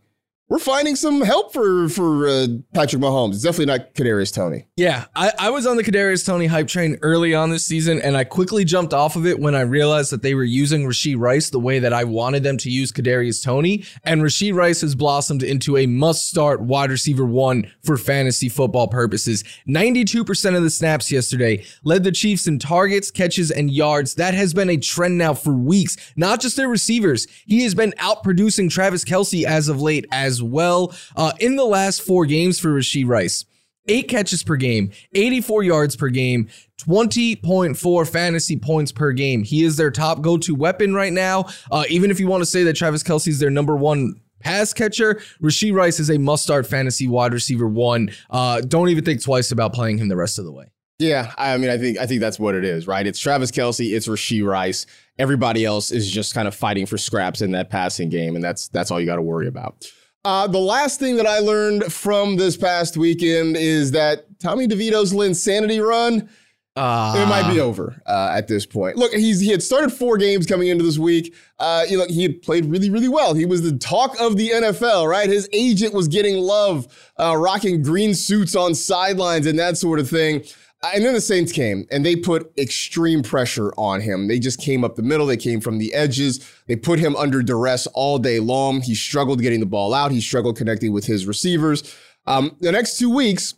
we're 0.48 0.58
finding 0.58 0.94
some 0.94 1.22
help 1.22 1.52
for 1.52 1.88
for 1.88 2.28
uh, 2.28 2.46
Patrick 2.72 3.02
Mahomes. 3.02 3.34
It's 3.34 3.42
definitely 3.42 3.66
not 3.66 3.94
Kadarius 3.94 4.32
Toney. 4.32 4.66
Yeah, 4.76 5.06
I, 5.16 5.32
I 5.38 5.50
was 5.50 5.66
on 5.66 5.76
the 5.76 5.82
Kadarius 5.82 6.24
Toney 6.24 6.46
hype 6.46 6.68
train 6.68 6.98
early 7.02 7.34
on 7.34 7.50
this 7.50 7.64
season, 7.64 8.00
and 8.00 8.16
I 8.16 8.24
quickly 8.24 8.64
jumped 8.64 8.94
off 8.94 9.16
of 9.16 9.26
it 9.26 9.40
when 9.40 9.54
I 9.54 9.62
realized 9.62 10.12
that 10.12 10.22
they 10.22 10.34
were 10.34 10.44
using 10.44 10.84
Rashee 10.84 11.18
Rice 11.18 11.50
the 11.50 11.58
way 11.58 11.78
that 11.80 11.92
I 11.92 12.04
wanted 12.04 12.42
them 12.42 12.58
to 12.58 12.70
use 12.70 12.92
Kadarius 12.92 13.42
Toney. 13.42 13.84
and 14.04 14.22
Rashee 14.22 14.54
Rice 14.54 14.82
has 14.82 14.94
blossomed 14.94 15.42
into 15.42 15.76
a 15.76 15.86
must-start 15.86 16.60
wide 16.60 16.90
receiver 16.90 17.24
one 17.24 17.70
for 17.82 17.96
fantasy 17.96 18.48
football 18.48 18.88
purposes. 18.88 19.42
Ninety-two 19.66 20.24
percent 20.24 20.56
of 20.56 20.62
the 20.62 20.70
snaps 20.70 21.10
yesterday 21.10 21.64
led 21.84 22.04
the 22.04 22.12
Chiefs 22.12 22.46
in 22.46 22.58
targets, 22.58 23.10
catches, 23.10 23.50
and 23.50 23.70
yards. 23.70 24.14
That 24.14 24.34
has 24.34 24.54
been 24.54 24.70
a 24.70 24.76
trend 24.76 25.18
now 25.18 25.34
for 25.34 25.52
weeks. 25.52 25.96
Not 26.16 26.40
just 26.40 26.56
their 26.56 26.68
receivers, 26.68 27.26
he 27.46 27.62
has 27.64 27.74
been 27.74 27.92
outproducing 27.98 28.70
Travis 28.70 29.04
Kelce 29.04 29.44
as 29.44 29.68
of 29.68 29.82
late 29.82 30.06
as 30.12 30.35
as 30.36 30.42
well. 30.42 30.94
Uh, 31.16 31.32
in 31.40 31.56
the 31.56 31.64
last 31.64 32.02
four 32.02 32.26
games 32.26 32.60
for 32.60 32.68
Rashee 32.68 33.06
Rice, 33.06 33.44
eight 33.88 34.08
catches 34.08 34.42
per 34.42 34.56
game, 34.56 34.90
84 35.14 35.62
yards 35.62 35.96
per 35.96 36.08
game, 36.08 36.48
20.4 36.78 38.08
fantasy 38.08 38.56
points 38.56 38.92
per 38.92 39.12
game. 39.12 39.42
He 39.42 39.64
is 39.64 39.76
their 39.76 39.90
top 39.90 40.20
go 40.20 40.36
to 40.38 40.54
weapon 40.54 40.94
right 40.94 41.12
now. 41.12 41.46
Uh, 41.70 41.84
even 41.88 42.10
if 42.10 42.20
you 42.20 42.26
want 42.26 42.42
to 42.42 42.46
say 42.46 42.62
that 42.64 42.76
Travis 42.76 43.02
Kelce 43.02 43.28
is 43.28 43.38
their 43.38 43.50
number 43.50 43.76
one 43.76 44.20
pass 44.40 44.72
catcher, 44.72 45.20
Rashee 45.42 45.74
Rice 45.74 45.98
is 45.98 46.10
a 46.10 46.18
must 46.18 46.42
start 46.42 46.66
fantasy 46.66 47.08
wide 47.08 47.32
receiver 47.32 47.66
one. 47.66 48.10
Uh, 48.30 48.60
don't 48.60 48.88
even 48.88 49.04
think 49.04 49.22
twice 49.22 49.50
about 49.50 49.72
playing 49.72 49.98
him 49.98 50.08
the 50.08 50.16
rest 50.16 50.38
of 50.38 50.44
the 50.44 50.52
way. 50.52 50.66
Yeah, 50.98 51.32
I 51.36 51.58
mean, 51.58 51.68
I 51.68 51.76
think 51.76 51.98
I 51.98 52.06
think 52.06 52.20
that's 52.20 52.38
what 52.38 52.54
it 52.54 52.64
is, 52.64 52.86
right? 52.86 53.06
It's 53.06 53.18
Travis 53.18 53.50
Kelce, 53.50 53.94
it's 53.94 54.08
Rashee 54.08 54.46
Rice. 54.46 54.86
Everybody 55.18 55.64
else 55.64 55.90
is 55.90 56.10
just 56.10 56.32
kind 56.32 56.48
of 56.48 56.54
fighting 56.54 56.86
for 56.86 56.96
scraps 56.96 57.42
in 57.42 57.52
that 57.52 57.68
passing 57.68 58.08
game, 58.08 58.34
and 58.34 58.42
that's 58.42 58.68
that's 58.68 58.90
all 58.90 58.98
you 58.98 59.04
got 59.04 59.16
to 59.16 59.22
worry 59.22 59.46
about. 59.46 59.86
Uh, 60.26 60.44
the 60.48 60.58
last 60.58 60.98
thing 60.98 61.14
that 61.14 61.26
I 61.26 61.38
learned 61.38 61.84
from 61.84 62.34
this 62.34 62.56
past 62.56 62.96
weekend 62.96 63.56
is 63.56 63.92
that 63.92 64.26
Tommy 64.40 64.66
DeVito's 64.66 65.12
insanity 65.12 65.78
run, 65.78 66.28
uh, 66.74 67.14
it 67.16 67.28
might 67.28 67.48
be 67.48 67.60
over 67.60 68.02
uh, 68.06 68.32
at 68.34 68.48
this 68.48 68.66
point. 68.66 68.96
Look, 68.96 69.12
he's 69.12 69.38
he 69.38 69.52
had 69.52 69.62
started 69.62 69.92
four 69.92 70.18
games 70.18 70.44
coming 70.44 70.66
into 70.66 70.82
this 70.82 70.98
week. 70.98 71.32
Uh, 71.60 71.84
you 71.88 71.96
know, 71.96 72.06
he 72.08 72.24
had 72.24 72.42
played 72.42 72.64
really, 72.64 72.90
really 72.90 73.08
well. 73.08 73.34
He 73.34 73.46
was 73.46 73.62
the 73.62 73.78
talk 73.78 74.18
of 74.18 74.36
the 74.36 74.50
NFL, 74.50 75.08
right? 75.08 75.28
His 75.28 75.48
agent 75.52 75.94
was 75.94 76.08
getting 76.08 76.38
love, 76.38 76.88
uh, 77.20 77.36
rocking 77.36 77.80
green 77.80 78.12
suits 78.12 78.56
on 78.56 78.74
sidelines 78.74 79.46
and 79.46 79.56
that 79.60 79.78
sort 79.78 80.00
of 80.00 80.10
thing. 80.10 80.42
And 80.82 81.04
then 81.04 81.14
the 81.14 81.20
Saints 81.20 81.52
came 81.52 81.86
and 81.90 82.04
they 82.04 82.16
put 82.16 82.52
extreme 82.58 83.22
pressure 83.22 83.72
on 83.76 84.00
him. 84.00 84.28
They 84.28 84.38
just 84.38 84.60
came 84.60 84.84
up 84.84 84.96
the 84.96 85.02
middle, 85.02 85.26
they 85.26 85.36
came 85.36 85.60
from 85.60 85.78
the 85.78 85.92
edges. 85.94 86.46
They 86.66 86.76
put 86.76 86.98
him 86.98 87.16
under 87.16 87.42
duress 87.42 87.86
all 87.88 88.18
day 88.18 88.40
long. 88.40 88.82
He 88.82 88.94
struggled 88.94 89.40
getting 89.40 89.60
the 89.60 89.66
ball 89.66 89.94
out, 89.94 90.12
he 90.12 90.20
struggled 90.20 90.56
connecting 90.56 90.92
with 90.92 91.06
his 91.06 91.26
receivers. 91.26 91.94
Um, 92.26 92.56
the 92.60 92.72
next 92.72 92.98
two 92.98 93.10
weeks, 93.10 93.54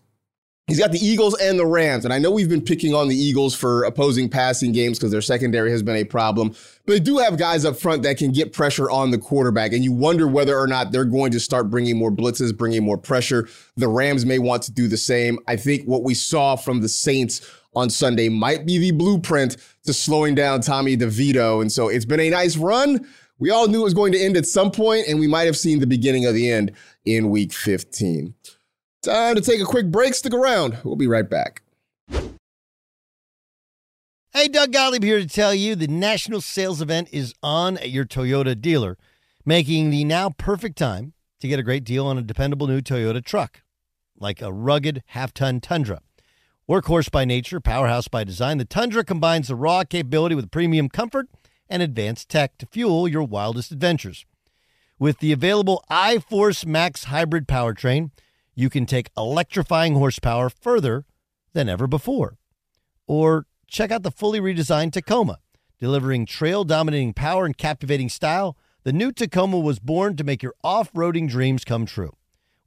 He's 0.68 0.78
got 0.78 0.92
the 0.92 0.98
Eagles 0.98 1.34
and 1.40 1.58
the 1.58 1.64
Rams. 1.64 2.04
And 2.04 2.12
I 2.12 2.18
know 2.18 2.30
we've 2.30 2.48
been 2.48 2.60
picking 2.60 2.94
on 2.94 3.08
the 3.08 3.16
Eagles 3.16 3.54
for 3.54 3.84
opposing 3.84 4.28
passing 4.28 4.70
games 4.70 4.98
because 4.98 5.10
their 5.10 5.22
secondary 5.22 5.70
has 5.70 5.82
been 5.82 5.96
a 5.96 6.04
problem. 6.04 6.50
But 6.84 6.92
they 6.92 7.00
do 7.00 7.16
have 7.16 7.38
guys 7.38 7.64
up 7.64 7.78
front 7.78 8.02
that 8.02 8.18
can 8.18 8.32
get 8.32 8.52
pressure 8.52 8.90
on 8.90 9.10
the 9.10 9.16
quarterback. 9.16 9.72
And 9.72 9.82
you 9.82 9.92
wonder 9.92 10.28
whether 10.28 10.58
or 10.58 10.66
not 10.66 10.92
they're 10.92 11.06
going 11.06 11.32
to 11.32 11.40
start 11.40 11.70
bringing 11.70 11.96
more 11.96 12.12
blitzes, 12.12 12.54
bringing 12.54 12.84
more 12.84 12.98
pressure. 12.98 13.48
The 13.76 13.88
Rams 13.88 14.26
may 14.26 14.38
want 14.38 14.62
to 14.64 14.72
do 14.72 14.88
the 14.88 14.98
same. 14.98 15.38
I 15.48 15.56
think 15.56 15.86
what 15.86 16.04
we 16.04 16.12
saw 16.12 16.54
from 16.54 16.82
the 16.82 16.88
Saints 16.90 17.40
on 17.74 17.88
Sunday 17.88 18.28
might 18.28 18.66
be 18.66 18.76
the 18.76 18.90
blueprint 18.90 19.56
to 19.86 19.94
slowing 19.94 20.34
down 20.34 20.60
Tommy 20.60 20.98
DeVito. 20.98 21.62
And 21.62 21.72
so 21.72 21.88
it's 21.88 22.04
been 22.04 22.20
a 22.20 22.28
nice 22.28 22.58
run. 22.58 23.06
We 23.38 23.50
all 23.50 23.68
knew 23.68 23.80
it 23.80 23.84
was 23.84 23.94
going 23.94 24.12
to 24.12 24.20
end 24.20 24.36
at 24.36 24.46
some 24.46 24.70
point, 24.70 25.06
and 25.08 25.18
we 25.18 25.28
might 25.28 25.44
have 25.44 25.56
seen 25.56 25.78
the 25.78 25.86
beginning 25.86 26.26
of 26.26 26.34
the 26.34 26.50
end 26.50 26.72
in 27.06 27.30
week 27.30 27.52
15. 27.52 28.34
Time 29.08 29.36
to 29.36 29.40
take 29.40 29.62
a 29.62 29.64
quick 29.64 29.86
break. 29.86 30.12
Stick 30.12 30.34
around. 30.34 30.76
We'll 30.84 30.94
be 30.94 31.06
right 31.06 31.28
back. 31.28 31.62
Hey, 34.34 34.48
Doug 34.48 34.70
Gottlieb 34.70 35.02
here 35.02 35.18
to 35.18 35.26
tell 35.26 35.54
you 35.54 35.74
the 35.74 35.86
national 35.86 36.42
sales 36.42 36.82
event 36.82 37.08
is 37.10 37.32
on 37.42 37.78
at 37.78 37.88
your 37.88 38.04
Toyota 38.04 38.60
dealer, 38.60 38.98
making 39.46 39.88
the 39.88 40.04
now 40.04 40.28
perfect 40.28 40.76
time 40.76 41.14
to 41.40 41.48
get 41.48 41.58
a 41.58 41.62
great 41.62 41.84
deal 41.84 42.06
on 42.06 42.18
a 42.18 42.22
dependable 42.22 42.66
new 42.66 42.82
Toyota 42.82 43.24
truck, 43.24 43.62
like 44.18 44.42
a 44.42 44.52
rugged 44.52 45.02
half 45.06 45.32
ton 45.32 45.60
Tundra. 45.60 46.02
Workhorse 46.68 47.10
by 47.10 47.24
nature, 47.24 47.60
powerhouse 47.60 48.08
by 48.08 48.24
design, 48.24 48.58
the 48.58 48.66
Tundra 48.66 49.04
combines 49.04 49.48
the 49.48 49.56
raw 49.56 49.84
capability 49.84 50.34
with 50.34 50.50
premium 50.50 50.90
comfort 50.90 51.28
and 51.70 51.82
advanced 51.82 52.28
tech 52.28 52.58
to 52.58 52.66
fuel 52.66 53.08
your 53.08 53.22
wildest 53.22 53.72
adventures. 53.72 54.26
With 54.98 55.20
the 55.20 55.32
available 55.32 55.82
iForce 55.90 56.66
Max 56.66 57.04
hybrid 57.04 57.48
powertrain, 57.48 58.10
you 58.58 58.68
can 58.68 58.84
take 58.86 59.08
electrifying 59.16 59.94
horsepower 59.94 60.50
further 60.50 61.06
than 61.52 61.68
ever 61.68 61.86
before. 61.86 62.38
Or 63.06 63.46
check 63.68 63.92
out 63.92 64.02
the 64.02 64.10
fully 64.10 64.40
redesigned 64.40 64.92
Tacoma. 64.92 65.38
Delivering 65.78 66.26
trail 66.26 66.64
dominating 66.64 67.12
power 67.12 67.46
and 67.46 67.56
captivating 67.56 68.08
style, 68.08 68.56
the 68.82 68.92
new 68.92 69.12
Tacoma 69.12 69.60
was 69.60 69.78
born 69.78 70.16
to 70.16 70.24
make 70.24 70.42
your 70.42 70.54
off 70.64 70.92
roading 70.92 71.28
dreams 71.28 71.64
come 71.64 71.86
true. 71.86 72.16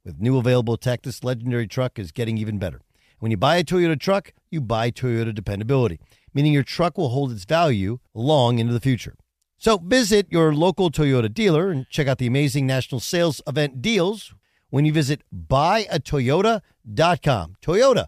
With 0.02 0.18
new 0.18 0.38
available 0.38 0.78
tech, 0.78 1.02
this 1.02 1.22
legendary 1.22 1.66
truck 1.66 1.98
is 1.98 2.10
getting 2.10 2.38
even 2.38 2.58
better. 2.58 2.80
When 3.18 3.30
you 3.30 3.36
buy 3.36 3.56
a 3.56 3.64
Toyota 3.64 4.00
truck, 4.00 4.32
you 4.50 4.62
buy 4.62 4.90
Toyota 4.90 5.34
dependability, 5.34 6.00
meaning 6.32 6.54
your 6.54 6.62
truck 6.62 6.96
will 6.96 7.10
hold 7.10 7.32
its 7.32 7.44
value 7.44 7.98
long 8.14 8.58
into 8.58 8.72
the 8.72 8.80
future. 8.80 9.14
So 9.58 9.76
visit 9.76 10.26
your 10.30 10.54
local 10.54 10.90
Toyota 10.90 11.32
dealer 11.32 11.70
and 11.70 11.86
check 11.90 12.08
out 12.08 12.16
the 12.16 12.26
amazing 12.26 12.66
national 12.66 13.00
sales 13.00 13.42
event 13.46 13.82
deals 13.82 14.32
when 14.72 14.86
you 14.86 14.92
visit 14.92 15.20
buyatoyota.com. 15.32 17.56
Toyota, 17.62 18.06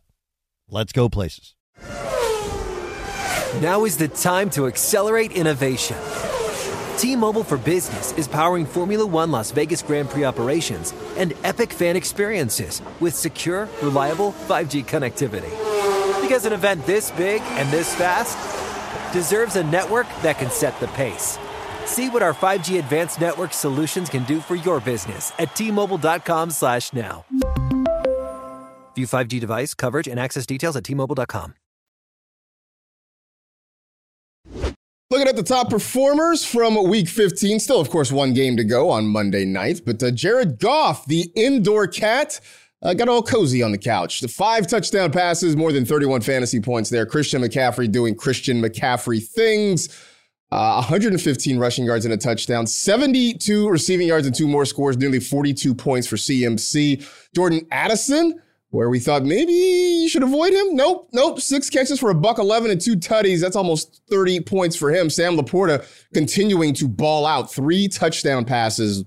let's 0.69 0.93
go 0.93 1.11
places. 1.11 1.55
Now 3.61 3.85
is 3.85 3.99
the 3.99 4.09
time 4.09 4.49
to 4.51 4.67
accelerate 4.67 5.31
innovation. 5.33 5.97
T-Mobile 6.97 7.45
for 7.45 7.59
Business 7.59 8.13
is 8.13 8.27
powering 8.27 8.65
Formula 8.65 9.05
One 9.05 9.31
Las 9.31 9.51
Vegas 9.51 9.83
Grand 9.83 10.09
Prix 10.09 10.25
operations 10.25 10.95
and 11.19 11.35
epic 11.45 11.71
fan 11.73 11.97
experiences 11.97 12.81
with 12.99 13.15
secure, 13.15 13.69
reliable 13.83 14.33
5G 14.49 14.87
connectivity. 14.87 15.51
Because 16.23 16.47
an 16.47 16.55
event 16.55 16.87
this 16.87 17.11
big 17.11 17.43
and 17.43 17.71
this 17.71 17.95
fast 17.95 18.39
deserves 19.13 19.57
a 19.57 19.65
network 19.65 20.07
that 20.23 20.39
can 20.39 20.51
set 20.51 20.81
the 20.81 20.89
pace. 20.89 21.39
See 21.87 22.09
what 22.09 22.23
our 22.23 22.35
5G 22.35 22.79
advanced 22.79 23.21
network 23.21 23.53
solutions 23.53 24.09
can 24.11 24.25
do 24.25 24.41
for 24.41 24.57
your 24.57 24.81
business 24.81 25.33
at 25.39 25.55
T-Mobile.com/now. 25.57 27.25
View 28.95 29.07
5G 29.07 29.41
device 29.41 29.75
coverage 29.75 30.07
and 30.09 30.21
access 30.21 30.47
details 30.47 30.77
at 30.77 30.85
T-Mobile.com. 30.85 31.55
Looking 35.11 35.29
at 35.29 35.37
the 35.37 35.45
top 35.45 35.71
performers 35.71 36.45
from 36.45 36.89
week 36.89 37.09
15, 37.09 37.61
still, 37.61 37.81
of 37.81 37.89
course, 37.89 38.11
one 38.11 38.33
game 38.35 38.57
to 38.57 38.65
go 38.65 38.91
on 38.91 39.07
Monday 39.07 39.45
night. 39.45 39.83
But 39.87 40.03
uh, 40.03 40.11
Jared 40.11 40.59
Goff, 40.59 41.07
the 41.07 41.31
indoor 41.37 41.87
cat, 41.87 42.41
uh, 42.83 42.95
got 42.95 43.09
all 43.09 43.23
cozy 43.23 43.63
on 43.63 43.71
the 43.71 43.79
couch. 43.79 44.21
The 44.21 44.29
five 44.29 44.67
touchdown 44.67 45.13
passes, 45.13 45.55
more 45.57 45.73
than 45.73 45.85
31 45.85 46.23
fantasy 46.23 46.59
points 46.59 46.91
there. 46.91 47.07
Christian 47.07 47.43
McCaffrey 47.43 47.91
doing 47.93 48.17
Christian 48.17 48.61
McCaffrey 48.61 49.23
things. 49.23 49.89
Uh, 50.55 50.75
115 50.75 51.59
rushing 51.59 51.85
yards 51.85 52.05
and 52.05 52.15
a 52.15 52.17
touchdown, 52.17 52.65
72 52.65 53.69
receiving 53.69 54.07
yards 54.07 54.25
and 54.25 54.37
two 54.37 54.47
more 54.47 54.65
scores, 54.65 54.97
nearly 54.97 55.19
42 55.19 55.75
points 55.75 56.07
for 56.07 56.15
CMC. 56.15 57.05
Jordan 57.35 57.67
Addison, 57.73 58.41
where 58.71 58.89
we 58.89 59.01
thought 59.01 59.25
maybe 59.25 59.53
you 59.53 60.09
should 60.09 60.23
avoid 60.23 60.53
him. 60.53 60.77
Nope, 60.77 61.09
nope. 61.13 61.41
Six 61.41 61.69
catches 61.69 61.99
for 61.99 62.11
a 62.11 62.15
buck 62.15 62.39
11 62.39 62.71
and 62.71 62.81
two 62.81 62.95
tutties. 62.95 63.41
That's 63.41 63.57
almost 63.57 64.01
30 64.09 64.43
points 64.43 64.77
for 64.77 64.95
him. 64.95 65.11
Sam 65.11 65.37
LaPorta 65.37 65.85
continuing 66.13 66.73
to 66.75 66.87
ball 66.87 67.27
out. 67.27 67.53
Three 67.53 67.89
touchdown 67.89 68.45
passes 68.45 69.05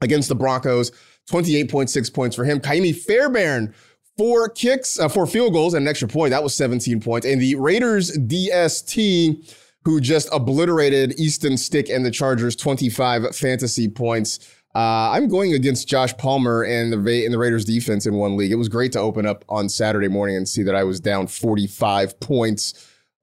against 0.00 0.30
the 0.30 0.34
Broncos. 0.34 0.92
28.6 1.30 2.14
points 2.14 2.34
for 2.34 2.46
him. 2.46 2.58
Ka'imi 2.58 2.96
Fairbairn, 2.96 3.74
four 4.16 4.48
kicks, 4.48 4.98
uh, 4.98 5.10
four 5.10 5.26
field 5.26 5.52
goals 5.52 5.74
and 5.74 5.82
an 5.82 5.90
extra 5.90 6.08
point. 6.08 6.30
That 6.30 6.42
was 6.42 6.54
17 6.54 7.00
points. 7.00 7.26
And 7.26 7.38
the 7.38 7.54
Raiders 7.56 8.16
DST, 8.16 9.54
who 9.86 10.00
just 10.00 10.28
obliterated 10.32 11.18
Easton 11.18 11.56
Stick 11.56 11.88
and 11.88 12.04
the 12.04 12.10
Chargers, 12.10 12.56
25 12.56 13.36
fantasy 13.36 13.88
points. 13.88 14.40
Uh, 14.74 15.12
I'm 15.12 15.28
going 15.28 15.54
against 15.54 15.86
Josh 15.86 16.14
Palmer 16.16 16.64
and 16.64 16.92
the 16.92 17.24
and 17.24 17.32
the 17.32 17.38
Raiders 17.38 17.64
defense 17.64 18.04
in 18.04 18.16
one 18.16 18.36
league. 18.36 18.50
It 18.50 18.56
was 18.56 18.68
great 18.68 18.90
to 18.92 18.98
open 18.98 19.26
up 19.26 19.44
on 19.48 19.68
Saturday 19.68 20.08
morning 20.08 20.34
and 20.34 20.48
see 20.48 20.64
that 20.64 20.74
I 20.74 20.82
was 20.82 20.98
down 20.98 21.28
45 21.28 22.18
points 22.18 22.74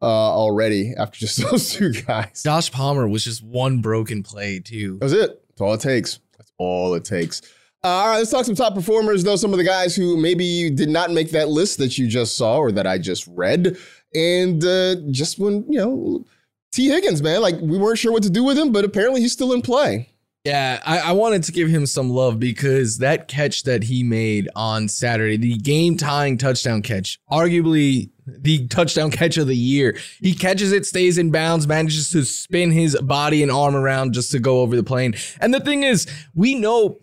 uh, 0.02 0.06
already 0.06 0.94
after 0.98 1.20
just 1.20 1.38
those 1.52 1.74
two 1.74 1.92
guys. 1.92 2.44
Josh 2.44 2.72
Palmer 2.72 3.10
was 3.10 3.26
just 3.26 3.44
one 3.44 3.82
broken 3.82 4.24
play 4.24 4.60
too. 4.60 5.00
That 5.00 5.06
was 5.06 5.14
it. 5.14 5.44
That's 5.50 5.62
all 5.62 5.74
it 5.74 5.82
takes. 5.82 6.22
That's 6.38 6.54
all 6.58 6.94
it 6.94 7.04
takes. 7.04 7.42
Uh, 7.84 7.88
all 7.88 8.08
right, 8.08 8.18
let's 8.20 8.32
talk 8.32 8.46
some 8.46 8.56
top 8.56 8.74
performers, 8.74 9.26
though. 9.26 9.36
Some 9.36 9.52
of 9.52 9.58
the 9.58 9.66
guys 9.66 9.98
who 9.98 10.16
maybe 10.16 10.70
did 10.70 10.88
not 10.88 11.12
make 11.12 11.32
that 11.32 11.50
list 11.50 11.78
that 11.80 11.98
you 11.98 12.08
just 12.08 12.38
saw 12.38 12.58
or 12.58 12.72
that 12.72 12.88
I 12.88 13.00
just 13.00 13.28
read. 13.28 13.76
And 14.16 14.64
uh, 14.64 14.96
just 15.12 15.38
when, 15.38 15.66
you 15.70 15.80
know, 15.80 16.26
Tee 16.74 16.88
Higgins, 16.88 17.22
man, 17.22 17.40
like 17.42 17.56
we 17.62 17.78
weren't 17.78 18.00
sure 18.00 18.12
what 18.12 18.24
to 18.24 18.32
do 18.32 18.44
with 18.44 18.58
him, 18.58 18.72
but 18.72 18.84
apparently 18.84 19.22
he's 19.22 19.32
still 19.32 19.54
in 19.54 19.62
play. 19.62 20.10
Yeah, 20.44 20.82
I, 20.84 21.00
I, 21.00 21.12
wanted 21.14 21.44
to 21.44 21.54
give 21.54 21.70
him 21.70 21.86
some 21.86 22.10
love 22.10 22.38
because 22.38 22.98
that 22.98 23.30
catch 23.30 23.64
that 23.64 23.84
he 23.84 24.04
made 24.04 24.50
on 24.58 24.90
Saturday, 24.90 25.38
the 25.38 25.56
game 25.56 25.96
tying 25.96 26.38
touchdown 26.38 26.82
catch, 26.82 27.18
arguably 27.32 28.10
the 28.26 28.68
touchdown 28.68 29.12
catch 29.20 29.38
of 29.38 29.48
the 29.48 29.56
year. 29.56 29.98
He 30.20 30.34
catches 30.34 30.74
it, 30.74 30.86
stays 30.86 31.18
in 31.18 31.32
bounds, 31.32 31.66
manages 31.68 32.10
to 32.10 32.26
spin 32.26 32.72
his 32.72 33.00
body 33.00 33.42
and 33.42 33.52
arm 33.52 33.76
around 33.76 34.14
just 34.14 34.32
to 34.32 34.40
go 34.40 34.62
over 34.62 34.76
the 34.76 34.84
plane. 34.84 35.14
And 35.40 35.54
the 35.54 35.62
thing 35.62 35.84
is, 35.84 36.08
we 36.34 36.56
know 36.56 37.00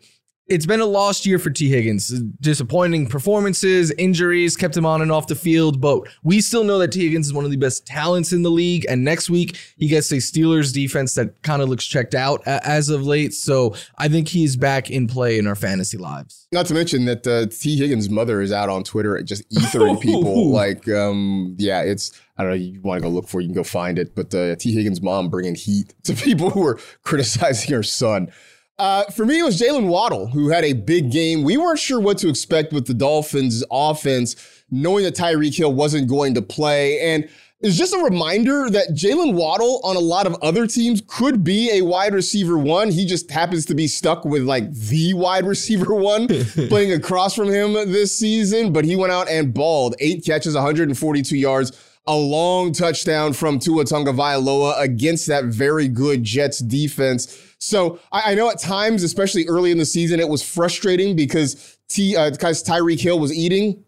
it's 0.51 0.67
been 0.67 0.81
a 0.81 0.87
lost 0.87 1.25
year 1.25 1.39
for 1.39 1.49
Tee 1.49 1.69
Higgins. 1.69 2.09
Disappointing 2.41 3.07
performances, 3.07 3.93
injuries 3.93 4.57
kept 4.57 4.77
him 4.77 4.85
on 4.85 5.01
and 5.01 5.13
off 5.13 5.29
the 5.29 5.37
field, 5.37 5.81
but 5.81 6.03
we 6.25 6.41
still 6.41 6.65
know 6.65 6.79
that 6.81 6.91
Tee 6.91 7.05
Higgins 7.05 7.29
is 7.29 7.33
one 7.33 7.45
of 7.45 7.53
the 7.53 7.57
best 7.57 7.87
talents 7.87 8.33
in 8.33 8.43
the 8.43 8.51
league. 8.51 8.85
And 8.89 9.05
next 9.05 9.31
week, 9.31 9.57
he 9.77 9.87
gets 9.87 10.11
a 10.11 10.17
Steelers 10.17 10.75
defense 10.75 11.15
that 11.15 11.41
kind 11.43 11.63
of 11.63 11.69
looks 11.69 11.87
checked 11.87 12.17
out 12.17 12.43
as 12.47 12.89
of 12.89 13.07
late. 13.07 13.33
So 13.33 13.77
I 13.97 14.09
think 14.09 14.29
he's 14.29 14.57
back 14.57 14.91
in 14.91 15.07
play 15.07 15.39
in 15.39 15.47
our 15.47 15.55
fantasy 15.55 15.97
lives. 15.97 16.49
Not 16.51 16.67
to 16.67 16.75
mention 16.75 17.05
that 17.05 17.25
uh, 17.27 17.47
Tee 17.47 17.77
Higgins' 17.77 18.11
mother 18.11 18.41
is 18.41 18.51
out 18.51 18.69
on 18.69 18.83
Twitter 18.83 19.23
just 19.23 19.49
ethering 19.51 20.01
people. 20.03 20.51
like, 20.51 20.89
um, 20.89 21.55
yeah, 21.59 21.83
it's. 21.83 22.11
I 22.37 22.43
don't 22.43 22.53
know. 22.53 22.57
You 22.57 22.81
want 22.81 23.03
to 23.03 23.07
go 23.07 23.11
look 23.13 23.29
for 23.29 23.39
it, 23.39 23.45
you 23.45 23.49
can 23.51 23.55
go 23.55 23.63
find 23.63 23.99
it. 23.99 24.15
But 24.15 24.35
uh, 24.35 24.57
Tee 24.57 24.75
Higgins' 24.75 25.03
mom 25.03 25.29
bringing 25.29 25.55
heat 25.55 25.95
to 26.05 26.15
people 26.25 26.51
who 26.51 26.67
are 26.67 26.81
criticizing 27.05 27.73
her 27.75 27.83
son. 27.83 28.33
Uh, 28.81 29.05
for 29.11 29.27
me, 29.27 29.38
it 29.38 29.43
was 29.43 29.61
Jalen 29.61 29.88
Waddle 29.88 30.29
who 30.29 30.49
had 30.49 30.64
a 30.64 30.73
big 30.73 31.12
game. 31.12 31.43
We 31.43 31.59
weren't 31.59 31.79
sure 31.79 32.01
what 32.01 32.16
to 32.19 32.31
expect 32.31 32.73
with 32.73 32.87
the 32.87 32.95
Dolphins' 32.95 33.62
offense, 33.71 34.37
knowing 34.71 35.05
that 35.05 35.14
Tyreek 35.14 35.55
Hill 35.55 35.75
wasn't 35.75 36.09
going 36.09 36.33
to 36.33 36.40
play. 36.40 36.99
And 36.99 37.29
it's 37.61 37.77
just 37.77 37.93
a 37.93 37.99
reminder 37.99 38.71
that 38.71 38.93
Jalen 38.93 39.35
Waddle 39.35 39.83
on 39.85 39.97
a 39.97 40.01
lot 40.01 40.27
of 40.27 40.35
other 40.40 40.66
teams 40.66 41.03
could 41.07 41.45
be 41.45 41.71
a 41.73 41.83
wide 41.83 42.14
receiver 42.14 42.57
one. 42.57 42.90
He 42.90 43.05
just 43.05 43.31
happens 43.31 43.66
to 43.66 43.75
be 43.75 43.87
stuck 43.87 44.25
with 44.25 44.45
like 44.45 44.73
the 44.73 45.12
wide 45.12 45.45
receiver 45.45 45.95
one 45.95 46.27
playing 46.69 46.93
across 46.93 47.35
from 47.35 47.49
him 47.51 47.75
this 47.75 48.19
season. 48.19 48.73
But 48.73 48.87
he 48.87 48.97
went 48.97 49.12
out 49.12 49.29
and 49.29 49.53
balled 49.53 49.95
eight 50.01 50.25
catches, 50.25 50.55
142 50.55 51.37
yards 51.37 51.73
a 52.07 52.16
long 52.16 52.73
touchdown 52.73 53.33
from 53.33 53.59
Tua 53.59 53.85
Tagovailoa 53.85 54.81
against 54.81 55.27
that 55.27 55.45
very 55.45 55.87
good 55.87 56.25
Jets 56.25 56.59
defense. 56.59 57.50
So 57.61 58.01
I, 58.11 58.33
I, 58.33 58.35
know 58.35 58.51
at 58.51 58.59
times, 58.59 59.03
especially 59.03 59.46
early 59.46 59.70
in 59.70 59.79
the 59.79 59.85
season, 59.85 60.18
it 60.18 60.29
was 60.29 60.42
frustrating 60.42 61.14
because 61.14 61.79
T 61.88 62.16
uh, 62.16 62.31
because 62.31 62.64
Tyreek 62.64 63.01
Hill 63.01 63.18
was 63.18 63.33
eating 63.33 63.85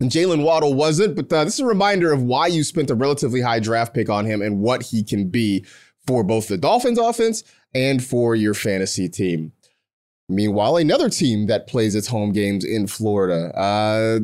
and 0.00 0.10
Jalen 0.10 0.42
Waddle 0.42 0.74
wasn't. 0.74 1.14
But 1.14 1.32
uh, 1.32 1.44
this 1.44 1.54
is 1.54 1.60
a 1.60 1.66
reminder 1.66 2.12
of 2.12 2.22
why 2.22 2.48
you 2.48 2.64
spent 2.64 2.90
a 2.90 2.94
relatively 2.94 3.40
high 3.40 3.60
draft 3.60 3.94
pick 3.94 4.08
on 4.10 4.24
him 4.26 4.42
and 4.42 4.60
what 4.60 4.82
he 4.82 5.04
can 5.04 5.28
be 5.28 5.64
for 6.06 6.24
both 6.24 6.48
the 6.48 6.58
Dolphins 6.58 6.98
offense 6.98 7.44
and 7.72 8.04
for 8.04 8.34
your 8.34 8.54
fantasy 8.54 9.08
team. 9.08 9.52
Meanwhile, 10.28 10.78
another 10.78 11.10
team 11.10 11.46
that 11.46 11.66
plays 11.66 11.94
its 11.94 12.08
home 12.08 12.32
games 12.32 12.64
in 12.64 12.86
Florida, 12.86 13.56
uh, 13.56 14.20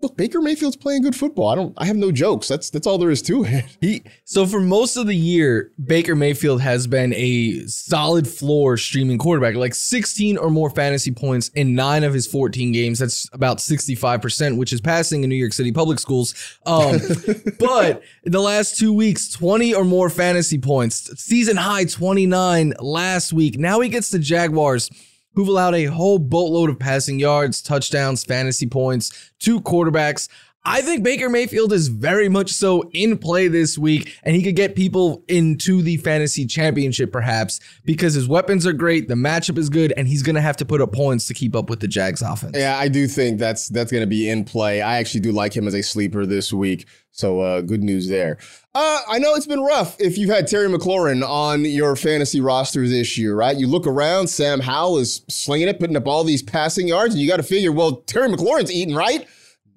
look, 0.00 0.16
Baker 0.16 0.40
Mayfield's 0.40 0.76
playing 0.76 1.02
good 1.02 1.16
football. 1.16 1.48
I 1.48 1.54
don't 1.54 1.74
I 1.76 1.86
have 1.86 1.96
no 1.96 2.12
jokes. 2.12 2.48
That's 2.48 2.70
that's 2.70 2.86
all 2.86 2.98
there 2.98 3.10
is 3.10 3.22
to 3.22 3.44
it. 3.44 3.64
He 3.80 4.02
so 4.24 4.46
for 4.46 4.60
most 4.60 4.96
of 4.96 5.06
the 5.06 5.14
year, 5.14 5.70
Baker 5.82 6.16
Mayfield 6.16 6.60
has 6.60 6.86
been 6.86 7.14
a 7.14 7.66
solid 7.66 8.26
floor 8.26 8.76
streaming 8.76 9.18
quarterback, 9.18 9.54
like 9.54 9.74
16 9.74 10.36
or 10.36 10.50
more 10.50 10.70
fantasy 10.70 11.12
points 11.12 11.48
in 11.50 11.74
9 11.74 12.04
of 12.04 12.12
his 12.12 12.26
14 12.26 12.72
games. 12.72 12.98
That's 12.98 13.28
about 13.32 13.58
65%, 13.58 14.56
which 14.56 14.72
is 14.72 14.80
passing 14.80 15.22
in 15.22 15.30
New 15.30 15.36
York 15.36 15.52
City 15.52 15.70
public 15.70 15.98
schools. 15.98 16.34
Um, 16.66 16.98
but 17.58 18.02
in 18.24 18.32
the 18.32 18.40
last 18.40 18.78
2 18.78 18.92
weeks, 18.92 19.28
20 19.30 19.74
or 19.74 19.84
more 19.84 20.10
fantasy 20.10 20.58
points. 20.58 21.10
Season 21.22 21.56
high 21.56 21.84
29 21.84 22.74
last 22.80 23.32
week. 23.32 23.58
Now 23.58 23.80
he 23.80 23.88
gets 23.88 24.08
the 24.08 24.18
Jaguars 24.18 24.90
who've 25.38 25.46
allowed 25.46 25.76
a 25.76 25.84
whole 25.84 26.18
boatload 26.18 26.68
of 26.68 26.80
passing 26.80 27.20
yards, 27.20 27.62
touchdowns, 27.62 28.24
fantasy 28.24 28.66
points, 28.66 29.30
two 29.38 29.60
quarterbacks. 29.60 30.28
I 30.64 30.82
think 30.82 31.02
Baker 31.02 31.30
Mayfield 31.30 31.72
is 31.72 31.88
very 31.88 32.28
much 32.28 32.52
so 32.52 32.90
in 32.92 33.16
play 33.16 33.48
this 33.48 33.78
week, 33.78 34.14
and 34.22 34.36
he 34.36 34.42
could 34.42 34.56
get 34.56 34.76
people 34.76 35.24
into 35.28 35.80
the 35.80 35.96
fantasy 35.98 36.46
championship 36.46 37.10
perhaps 37.10 37.60
because 37.84 38.14
his 38.14 38.28
weapons 38.28 38.66
are 38.66 38.72
great, 38.72 39.08
the 39.08 39.14
matchup 39.14 39.56
is 39.56 39.70
good, 39.70 39.94
and 39.96 40.08
he's 40.08 40.22
going 40.22 40.34
to 40.34 40.42
have 40.42 40.56
to 40.58 40.66
put 40.66 40.80
up 40.80 40.92
points 40.92 41.26
to 41.26 41.34
keep 41.34 41.56
up 41.56 41.70
with 41.70 41.80
the 41.80 41.88
Jags 41.88 42.20
offense. 42.20 42.56
Yeah, 42.56 42.76
I 42.76 42.88
do 42.88 43.06
think 43.06 43.38
that's 43.38 43.68
that's 43.68 43.90
going 43.90 44.02
to 44.02 44.06
be 44.06 44.28
in 44.28 44.44
play. 44.44 44.82
I 44.82 44.98
actually 44.98 45.20
do 45.20 45.32
like 45.32 45.56
him 45.56 45.66
as 45.66 45.74
a 45.74 45.82
sleeper 45.82 46.26
this 46.26 46.52
week. 46.52 46.86
So 47.12 47.40
uh, 47.40 47.62
good 47.62 47.82
news 47.82 48.08
there. 48.08 48.38
Uh, 48.74 49.00
I 49.08 49.18
know 49.18 49.34
it's 49.34 49.46
been 49.46 49.62
rough 49.62 49.96
if 50.00 50.18
you've 50.18 50.30
had 50.30 50.46
Terry 50.46 50.68
McLaurin 50.68 51.26
on 51.26 51.64
your 51.64 51.96
fantasy 51.96 52.40
roster 52.40 52.86
this 52.86 53.18
year, 53.18 53.34
right? 53.34 53.56
You 53.56 53.66
look 53.66 53.86
around, 53.86 54.28
Sam 54.28 54.60
Howell 54.60 54.98
is 54.98 55.22
slinging 55.28 55.66
it, 55.66 55.80
putting 55.80 55.96
up 55.96 56.06
all 56.06 56.22
these 56.22 56.42
passing 56.42 56.86
yards, 56.86 57.14
and 57.14 57.22
you 57.22 57.28
got 57.28 57.38
to 57.38 57.42
figure, 57.42 57.72
well, 57.72 57.96
Terry 58.02 58.28
McLaurin's 58.28 58.70
eating, 58.70 58.94
right? 58.94 59.26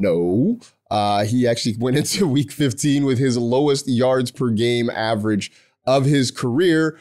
No. 0.02 0.60
Uh, 0.90 1.24
he 1.24 1.48
actually 1.48 1.76
went 1.78 1.98
into 1.98 2.28
week 2.28 2.52
15 2.52 3.06
with 3.06 3.18
his 3.18 3.38
lowest 3.38 3.88
yards 3.88 4.32
per 4.32 4.50
game 4.50 4.90
average 4.90 5.52
of 5.86 6.06
his 6.06 6.32
career. 6.32 7.00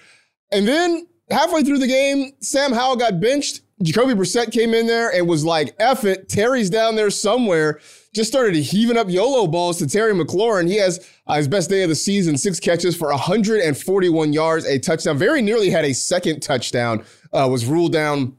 And 0.52 0.66
then 0.66 1.06
halfway 1.30 1.62
through 1.62 1.78
the 1.78 1.86
game, 1.86 2.32
Sam 2.40 2.72
Howell 2.72 2.96
got 2.96 3.20
benched. 3.20 3.62
Jacoby 3.82 4.12
Brissett 4.12 4.52
came 4.52 4.74
in 4.74 4.86
there 4.86 5.10
and 5.10 5.26
was 5.26 5.44
like, 5.44 5.74
F 5.78 6.04
it, 6.04 6.28
Terry's 6.28 6.68
down 6.68 6.96
there 6.96 7.08
somewhere. 7.10 7.80
Just 8.14 8.30
started 8.30 8.54
heaving 8.54 8.98
up 8.98 9.08
YOLO 9.08 9.46
balls 9.46 9.78
to 9.78 9.86
Terry 9.86 10.12
McLaurin. 10.12 10.68
He 10.68 10.76
has 10.76 11.06
uh, 11.26 11.36
his 11.36 11.48
best 11.48 11.70
day 11.70 11.82
of 11.82 11.88
the 11.88 11.94
season, 11.94 12.36
six 12.36 12.60
catches 12.60 12.94
for 12.94 13.08
141 13.08 14.32
yards, 14.34 14.66
a 14.66 14.78
touchdown. 14.78 15.16
Very 15.16 15.40
nearly 15.40 15.70
had 15.70 15.86
a 15.86 15.94
second 15.94 16.40
touchdown, 16.40 17.04
uh, 17.32 17.48
was 17.50 17.64
ruled 17.64 17.92
down 17.92 18.36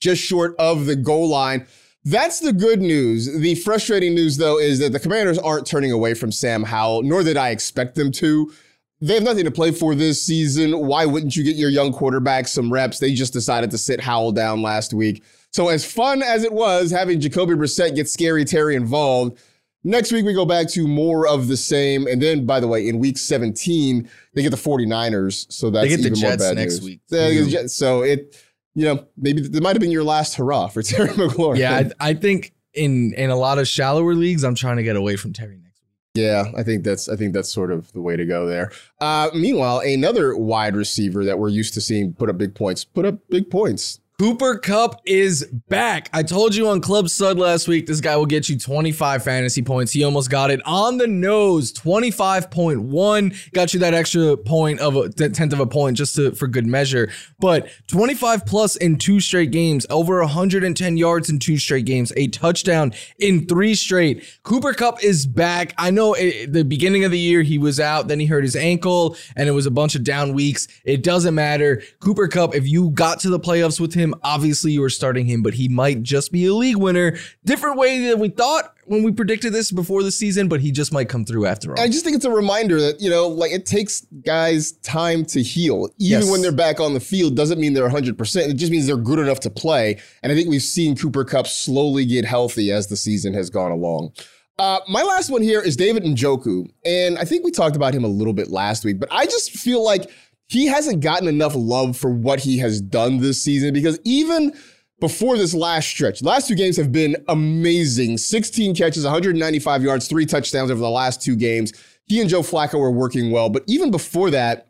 just 0.00 0.20
short 0.20 0.56
of 0.58 0.86
the 0.86 0.96
goal 0.96 1.28
line. 1.28 1.66
That's 2.04 2.40
the 2.40 2.52
good 2.52 2.80
news. 2.80 3.32
The 3.32 3.54
frustrating 3.56 4.14
news, 4.14 4.36
though, 4.36 4.58
is 4.58 4.80
that 4.80 4.92
the 4.92 4.98
commanders 4.98 5.38
aren't 5.38 5.66
turning 5.66 5.92
away 5.92 6.14
from 6.14 6.32
Sam 6.32 6.64
Howell, 6.64 7.02
nor 7.02 7.22
did 7.22 7.36
I 7.36 7.50
expect 7.50 7.94
them 7.94 8.10
to. 8.12 8.52
They 9.00 9.14
have 9.14 9.22
nothing 9.22 9.44
to 9.44 9.50
play 9.50 9.72
for 9.72 9.94
this 9.94 10.22
season. 10.22 10.86
Why 10.86 11.06
wouldn't 11.06 11.36
you 11.36 11.44
get 11.44 11.56
your 11.56 11.70
young 11.70 11.92
quarterback 11.92 12.48
some 12.48 12.72
reps? 12.72 12.98
They 12.98 13.14
just 13.14 13.32
decided 13.32 13.70
to 13.72 13.78
sit 13.78 14.00
Howell 14.00 14.32
down 14.32 14.62
last 14.62 14.94
week. 14.94 15.22
So, 15.52 15.68
as 15.68 15.84
fun 15.84 16.22
as 16.22 16.44
it 16.44 16.52
was 16.52 16.90
having 16.90 17.20
Jacoby 17.20 17.54
Brissett 17.54 17.94
get 17.94 18.08
Scary 18.08 18.44
Terry 18.44 18.74
involved, 18.74 19.38
next 19.84 20.12
week 20.12 20.24
we 20.24 20.32
go 20.32 20.46
back 20.46 20.68
to 20.70 20.86
more 20.88 21.26
of 21.26 21.48
the 21.48 21.56
same. 21.56 22.06
And 22.06 22.22
then, 22.22 22.46
by 22.46 22.58
the 22.58 22.68
way, 22.68 22.88
in 22.88 22.98
week 22.98 23.18
17, 23.18 24.08
they 24.34 24.42
get 24.42 24.50
the 24.50 24.56
49ers. 24.56 25.52
So 25.52 25.70
that's 25.70 25.84
they 25.84 25.88
get 25.88 25.96
the 26.02 26.06
even 26.08 26.20
more 26.20 26.30
Jets 26.30 26.44
bad 26.44 26.56
next 26.56 26.74
news. 26.74 26.84
week. 26.84 27.00
They 27.10 27.34
get 27.34 27.44
the 27.44 27.50
Jets. 27.50 27.74
So 27.74 28.02
it 28.02 28.36
you 28.74 28.86
know, 28.86 29.06
maybe 29.16 29.42
that 29.42 29.62
might 29.62 29.74
have 29.74 29.80
been 29.80 29.90
your 29.90 30.04
last 30.04 30.36
hurrah 30.36 30.68
for 30.68 30.82
Terry 30.82 31.08
McLaurin. 31.10 31.58
Yeah, 31.58 31.90
I, 32.00 32.10
I 32.10 32.14
think 32.14 32.52
in 32.74 33.14
in 33.14 33.30
a 33.30 33.36
lot 33.36 33.58
of 33.58 33.68
shallower 33.68 34.14
leagues, 34.14 34.44
I'm 34.44 34.54
trying 34.54 34.76
to 34.76 34.82
get 34.82 34.96
away 34.96 35.16
from 35.16 35.32
Terry 35.32 35.56
next 35.56 35.80
week. 35.82 35.90
Yeah, 36.14 36.44
I 36.56 36.62
think 36.62 36.84
that's 36.84 37.08
I 37.08 37.16
think 37.16 37.34
that's 37.34 37.52
sort 37.52 37.70
of 37.70 37.92
the 37.92 38.00
way 38.00 38.16
to 38.16 38.24
go 38.24 38.46
there. 38.46 38.70
Uh, 39.00 39.30
meanwhile, 39.34 39.80
another 39.80 40.36
wide 40.36 40.76
receiver 40.76 41.24
that 41.24 41.38
we're 41.38 41.48
used 41.48 41.74
to 41.74 41.80
seeing 41.80 42.12
put 42.12 42.30
up 42.30 42.38
big 42.38 42.54
points, 42.54 42.84
put 42.84 43.04
up 43.04 43.18
big 43.28 43.50
points. 43.50 44.00
Cooper 44.22 44.56
Kupp 44.56 45.00
is 45.04 45.44
back. 45.68 46.08
I 46.12 46.22
told 46.22 46.54
you 46.54 46.68
on 46.68 46.80
Club 46.80 47.08
Sud 47.08 47.40
last 47.40 47.66
week, 47.66 47.88
this 47.88 48.00
guy 48.00 48.16
will 48.16 48.24
get 48.24 48.48
you 48.48 48.56
25 48.56 49.24
fantasy 49.24 49.62
points. 49.62 49.90
He 49.90 50.04
almost 50.04 50.30
got 50.30 50.52
it 50.52 50.60
on 50.64 50.98
the 50.98 51.08
nose, 51.08 51.72
25.1. 51.72 53.52
Got 53.52 53.74
you 53.74 53.80
that 53.80 53.94
extra 53.94 54.36
point 54.36 54.78
of 54.78 54.94
a 54.94 55.08
tenth 55.08 55.52
of 55.52 55.58
a 55.58 55.66
point 55.66 55.96
just 55.96 56.14
to, 56.14 56.30
for 56.36 56.46
good 56.46 56.66
measure. 56.66 57.10
But 57.40 57.68
25 57.88 58.46
plus 58.46 58.76
in 58.76 58.96
two 58.96 59.18
straight 59.18 59.50
games, 59.50 59.88
over 59.90 60.20
110 60.20 60.96
yards 60.96 61.28
in 61.28 61.40
two 61.40 61.56
straight 61.56 61.84
games, 61.86 62.12
a 62.16 62.28
touchdown 62.28 62.92
in 63.18 63.48
three 63.48 63.74
straight. 63.74 64.24
Cooper 64.44 64.72
Kupp 64.72 65.02
is 65.02 65.26
back. 65.26 65.74
I 65.78 65.90
know 65.90 66.14
the 66.14 66.62
beginning 66.62 67.02
of 67.02 67.10
the 67.10 67.18
year 67.18 67.42
he 67.42 67.58
was 67.58 67.80
out, 67.80 68.06
then 68.06 68.20
he 68.20 68.26
hurt 68.26 68.44
his 68.44 68.54
ankle, 68.54 69.16
and 69.34 69.48
it 69.48 69.52
was 69.52 69.66
a 69.66 69.72
bunch 69.72 69.96
of 69.96 70.04
down 70.04 70.32
weeks. 70.32 70.68
It 70.84 71.02
doesn't 71.02 71.34
matter. 71.34 71.82
Cooper 71.98 72.28
Kupp, 72.28 72.54
if 72.54 72.68
you 72.68 72.90
got 72.90 73.18
to 73.18 73.28
the 73.28 73.40
playoffs 73.40 73.80
with 73.80 73.94
him, 73.94 74.11
obviously 74.22 74.72
you 74.72 74.80
were 74.80 74.90
starting 74.90 75.26
him, 75.26 75.42
but 75.42 75.54
he 75.54 75.68
might 75.68 76.02
just 76.02 76.32
be 76.32 76.46
a 76.46 76.54
league 76.54 76.76
winner. 76.76 77.16
Different 77.44 77.76
way 77.78 78.06
than 78.08 78.18
we 78.18 78.28
thought 78.28 78.74
when 78.86 79.02
we 79.02 79.12
predicted 79.12 79.52
this 79.52 79.70
before 79.70 80.02
the 80.02 80.10
season, 80.10 80.48
but 80.48 80.60
he 80.60 80.70
just 80.72 80.92
might 80.92 81.08
come 81.08 81.24
through 81.24 81.46
after 81.46 81.70
all. 81.76 81.80
I 81.82 81.86
just 81.88 82.04
think 82.04 82.16
it's 82.16 82.24
a 82.24 82.30
reminder 82.30 82.80
that, 82.80 83.00
you 83.00 83.08
know, 83.10 83.28
like 83.28 83.52
it 83.52 83.64
takes 83.66 84.06
guys 84.24 84.72
time 84.82 85.24
to 85.26 85.42
heal. 85.42 85.88
Even 85.98 86.22
Yes. 86.22 86.30
when 86.30 86.42
they're 86.42 86.52
back 86.52 86.80
on 86.80 86.94
the 86.94 87.00
field 87.00 87.36
doesn't 87.36 87.60
mean 87.60 87.74
they're 87.74 87.88
100%. 87.88 88.50
It 88.50 88.54
just 88.54 88.72
means 88.72 88.86
they're 88.86 88.96
good 88.96 89.18
enough 89.18 89.40
to 89.40 89.50
play. 89.50 89.98
And 90.22 90.32
I 90.32 90.34
think 90.34 90.48
we've 90.48 90.62
seen 90.62 90.96
Cooper 90.96 91.24
Kupp 91.24 91.46
slowly 91.46 92.04
get 92.04 92.24
healthy 92.24 92.72
as 92.72 92.88
the 92.88 92.96
season 92.96 93.34
has 93.34 93.50
gone 93.50 93.70
along. 93.72 94.12
Uh, 94.58 94.78
my 94.88 95.02
last 95.02 95.30
one 95.30 95.42
here 95.42 95.60
is 95.60 95.76
David 95.76 96.04
Njoku. 96.04 96.66
And 96.84 97.18
I 97.18 97.24
think 97.24 97.44
we 97.44 97.50
talked 97.50 97.74
about 97.74 97.94
him 97.94 98.04
a 98.04 98.08
little 98.08 98.34
bit 98.34 98.48
last 98.50 98.84
week, 98.84 99.00
but 99.00 99.08
I 99.10 99.24
just 99.24 99.50
feel 99.52 99.82
like 99.82 100.10
he 100.52 100.66
hasn't 100.66 101.00
gotten 101.00 101.28
enough 101.28 101.54
love 101.54 101.96
for 101.96 102.10
what 102.10 102.40
he 102.40 102.58
has 102.58 102.80
done 102.80 103.18
this 103.18 103.42
season 103.42 103.72
because 103.72 103.98
even 104.04 104.52
before 105.00 105.38
this 105.38 105.54
last 105.54 105.88
stretch, 105.88 106.22
last 106.22 106.46
two 106.46 106.54
games 106.54 106.76
have 106.76 106.92
been 106.92 107.16
amazing 107.28 108.18
16 108.18 108.74
catches, 108.74 109.04
195 109.04 109.82
yards, 109.82 110.06
three 110.08 110.26
touchdowns 110.26 110.70
over 110.70 110.78
the 110.80 110.90
last 110.90 111.22
two 111.22 111.36
games. 111.36 111.72
He 112.04 112.20
and 112.20 112.28
Joe 112.28 112.42
Flacco 112.42 112.78
were 112.78 112.90
working 112.90 113.30
well. 113.30 113.48
But 113.48 113.64
even 113.66 113.90
before 113.90 114.30
that, 114.30 114.68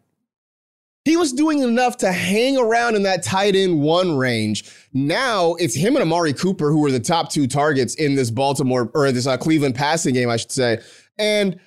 he 1.05 1.16
was 1.16 1.33
doing 1.33 1.59
enough 1.59 1.97
to 1.97 2.12
hang 2.12 2.57
around 2.57 2.95
in 2.95 3.03
that 3.03 3.25
tight 3.25 3.57
end 3.57 3.81
one 3.81 4.16
range. 4.16 4.71
Now 4.92 5.55
it's 5.55 5.75
him 5.75 5.97
and 5.97 6.03
Amari 6.03 6.33
Cooper 6.33 6.71
who 6.71 6.87
are 6.87 6.92
the 6.92 7.01
top 7.01 7.29
two 7.29 7.49
targets 7.49 7.97
in 7.97 8.14
this 8.14 8.31
Baltimore 8.31 8.88
or 8.95 9.11
this 9.11 9.27
uh, 9.27 9.37
Cleveland 9.37 9.75
passing 9.75 10.14
game, 10.14 10.31
I 10.31 10.37
should 10.37 10.53
say. 10.53 10.79
And 11.18 11.59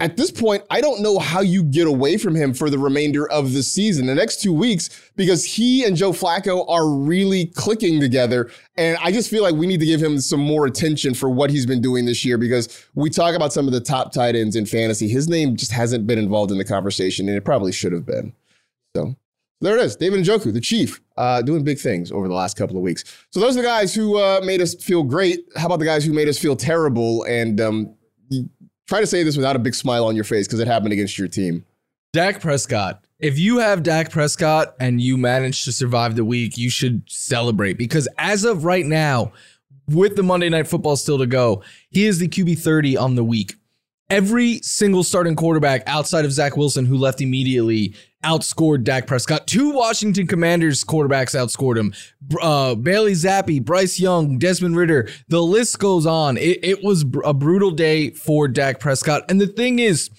at 0.00 0.16
this 0.16 0.30
point, 0.30 0.64
I 0.70 0.80
don't 0.80 1.02
know 1.02 1.18
how 1.18 1.42
you 1.42 1.62
get 1.62 1.86
away 1.86 2.16
from 2.16 2.34
him 2.34 2.54
for 2.54 2.70
the 2.70 2.78
remainder 2.78 3.30
of 3.30 3.52
the 3.52 3.62
season, 3.62 4.06
the 4.06 4.14
next 4.14 4.40
two 4.40 4.52
weeks, 4.52 4.88
because 5.14 5.44
he 5.44 5.84
and 5.84 5.94
Joe 5.94 6.12
Flacco 6.12 6.66
are 6.70 6.88
really 6.88 7.46
clicking 7.46 8.00
together. 8.00 8.50
And 8.76 8.96
I 9.02 9.12
just 9.12 9.28
feel 9.28 9.42
like 9.42 9.54
we 9.54 9.66
need 9.66 9.80
to 9.80 9.86
give 9.86 10.02
him 10.02 10.18
some 10.18 10.40
more 10.40 10.64
attention 10.64 11.12
for 11.12 11.28
what 11.28 11.50
he's 11.50 11.66
been 11.66 11.82
doing 11.82 12.06
this 12.06 12.24
year 12.24 12.38
because 12.38 12.86
we 12.94 13.10
talk 13.10 13.34
about 13.34 13.52
some 13.52 13.66
of 13.66 13.74
the 13.74 13.80
top 13.80 14.10
tight 14.10 14.34
ends 14.34 14.56
in 14.56 14.64
fantasy. 14.64 15.06
His 15.06 15.28
name 15.28 15.54
just 15.54 15.70
hasn't 15.70 16.06
been 16.06 16.18
involved 16.18 16.50
in 16.50 16.56
the 16.56 16.64
conversation, 16.64 17.28
and 17.28 17.36
it 17.36 17.44
probably 17.44 17.70
should 17.70 17.92
have 17.92 18.06
been. 18.06 18.32
So 18.96 19.14
there 19.60 19.76
it 19.76 19.82
is. 19.82 19.96
David 19.96 20.24
Njoku, 20.24 20.50
the 20.50 20.62
chief, 20.62 21.02
uh, 21.18 21.42
doing 21.42 21.62
big 21.62 21.78
things 21.78 22.10
over 22.10 22.26
the 22.26 22.34
last 22.34 22.56
couple 22.56 22.76
of 22.76 22.82
weeks. 22.82 23.04
So 23.32 23.38
those 23.38 23.54
are 23.54 23.60
the 23.60 23.68
guys 23.68 23.94
who 23.94 24.18
uh, 24.18 24.40
made 24.42 24.62
us 24.62 24.74
feel 24.74 25.02
great. 25.02 25.40
How 25.56 25.66
about 25.66 25.78
the 25.78 25.84
guys 25.84 26.06
who 26.06 26.14
made 26.14 26.28
us 26.28 26.38
feel 26.38 26.56
terrible? 26.56 27.24
And 27.24 27.60
um, 27.60 27.94
try 28.90 29.00
to 29.00 29.06
say 29.06 29.22
this 29.22 29.36
without 29.36 29.54
a 29.54 29.60
big 29.60 29.74
smile 29.74 30.04
on 30.04 30.16
your 30.16 30.24
face 30.24 30.48
because 30.48 30.58
it 30.58 30.66
happened 30.66 30.92
against 30.92 31.16
your 31.16 31.28
team. 31.28 31.64
Dak 32.12 32.40
Prescott. 32.40 33.04
If 33.20 33.38
you 33.38 33.58
have 33.58 33.84
Dak 33.84 34.10
Prescott 34.10 34.74
and 34.80 35.00
you 35.00 35.16
manage 35.16 35.64
to 35.64 35.72
survive 35.72 36.16
the 36.16 36.24
week, 36.24 36.58
you 36.58 36.70
should 36.70 37.08
celebrate 37.08 37.74
because 37.78 38.08
as 38.18 38.44
of 38.44 38.64
right 38.64 38.84
now, 38.84 39.32
with 39.86 40.16
the 40.16 40.24
Monday 40.24 40.48
Night 40.48 40.66
Football 40.66 40.96
still 40.96 41.18
to 41.18 41.26
go, 41.26 41.62
he 41.90 42.06
is 42.06 42.18
the 42.18 42.28
QB 42.28 42.58
30 42.58 42.96
on 42.96 43.14
the 43.14 43.22
week. 43.22 43.54
Every 44.08 44.58
single 44.62 45.04
starting 45.04 45.36
quarterback 45.36 45.84
outside 45.86 46.24
of 46.24 46.32
Zach 46.32 46.56
Wilson, 46.56 46.84
who 46.84 46.96
left 46.96 47.20
immediately, 47.20 47.94
outscored 48.24 48.84
Dak 48.84 49.06
Prescott. 49.06 49.46
Two 49.46 49.70
Washington 49.70 50.26
Commanders 50.26 50.84
quarterbacks 50.84 51.34
outscored 51.34 51.78
him. 51.78 51.94
Uh, 52.40 52.74
Bailey 52.74 53.12
Zappe, 53.12 53.64
Bryce 53.64 53.98
Young, 53.98 54.38
Desmond 54.38 54.76
Ridder. 54.76 55.08
The 55.28 55.42
list 55.42 55.78
goes 55.78 56.06
on. 56.06 56.36
It, 56.36 56.58
it 56.62 56.84
was 56.84 57.04
a 57.24 57.34
brutal 57.34 57.70
day 57.70 58.10
for 58.10 58.48
Dak 58.48 58.80
Prescott. 58.80 59.22
And 59.28 59.40
the 59.40 59.46
thing 59.46 59.78
is, 59.78 60.10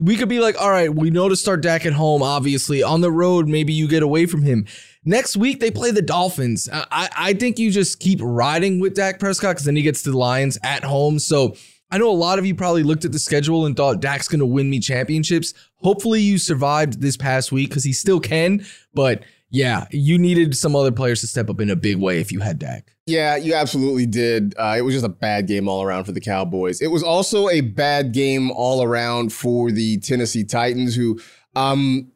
we 0.00 0.16
could 0.16 0.28
be 0.28 0.40
like, 0.40 0.60
all 0.60 0.70
right, 0.70 0.92
we 0.92 1.10
know 1.10 1.28
to 1.28 1.36
start 1.36 1.62
Dak 1.62 1.86
at 1.86 1.92
home, 1.92 2.22
obviously. 2.22 2.82
On 2.82 3.00
the 3.00 3.12
road, 3.12 3.48
maybe 3.48 3.72
you 3.72 3.86
get 3.86 4.02
away 4.02 4.26
from 4.26 4.42
him. 4.42 4.66
Next 5.04 5.36
week, 5.36 5.60
they 5.60 5.70
play 5.70 5.92
the 5.92 6.02
Dolphins. 6.02 6.68
I, 6.72 7.08
I 7.16 7.34
think 7.34 7.58
you 7.58 7.70
just 7.70 8.00
keep 8.00 8.18
riding 8.22 8.80
with 8.80 8.94
Dak 8.94 9.20
Prescott 9.20 9.54
because 9.54 9.66
then 9.66 9.76
he 9.76 9.82
gets 9.82 10.02
to 10.02 10.10
the 10.10 10.18
Lions 10.18 10.58
at 10.62 10.82
home. 10.82 11.18
So 11.18 11.54
I 11.90 11.98
know 11.98 12.10
a 12.10 12.12
lot 12.12 12.38
of 12.38 12.46
you 12.46 12.54
probably 12.54 12.82
looked 12.82 13.04
at 13.04 13.12
the 13.12 13.18
schedule 13.18 13.66
and 13.66 13.76
thought 13.76 14.00
Dak's 14.00 14.28
going 14.28 14.40
to 14.40 14.46
win 14.46 14.68
me 14.68 14.80
championships. 14.80 15.54
Hopefully, 15.76 16.20
you 16.20 16.38
survived 16.38 17.00
this 17.00 17.16
past 17.16 17.52
week 17.52 17.68
because 17.68 17.84
he 17.84 17.92
still 17.92 18.20
can. 18.20 18.64
But 18.94 19.22
yeah, 19.50 19.86
you 19.92 20.18
needed 20.18 20.56
some 20.56 20.74
other 20.74 20.90
players 20.90 21.20
to 21.20 21.28
step 21.28 21.48
up 21.48 21.60
in 21.60 21.70
a 21.70 21.76
big 21.76 21.98
way 21.98 22.20
if 22.20 22.32
you 22.32 22.40
had 22.40 22.58
Dak. 22.58 22.92
Yeah, 23.06 23.36
you 23.36 23.54
absolutely 23.54 24.06
did. 24.06 24.54
Uh, 24.58 24.74
it 24.76 24.82
was 24.82 24.94
just 24.94 25.04
a 25.04 25.10
bad 25.10 25.46
game 25.46 25.68
all 25.68 25.82
around 25.82 26.04
for 26.04 26.12
the 26.12 26.20
Cowboys. 26.20 26.80
It 26.80 26.88
was 26.88 27.02
also 27.02 27.48
a 27.48 27.60
bad 27.60 28.12
game 28.12 28.50
all 28.50 28.82
around 28.82 29.32
for 29.32 29.70
the 29.70 29.98
Tennessee 29.98 30.42
Titans, 30.42 30.96
who 30.96 31.20
um, 31.54 32.10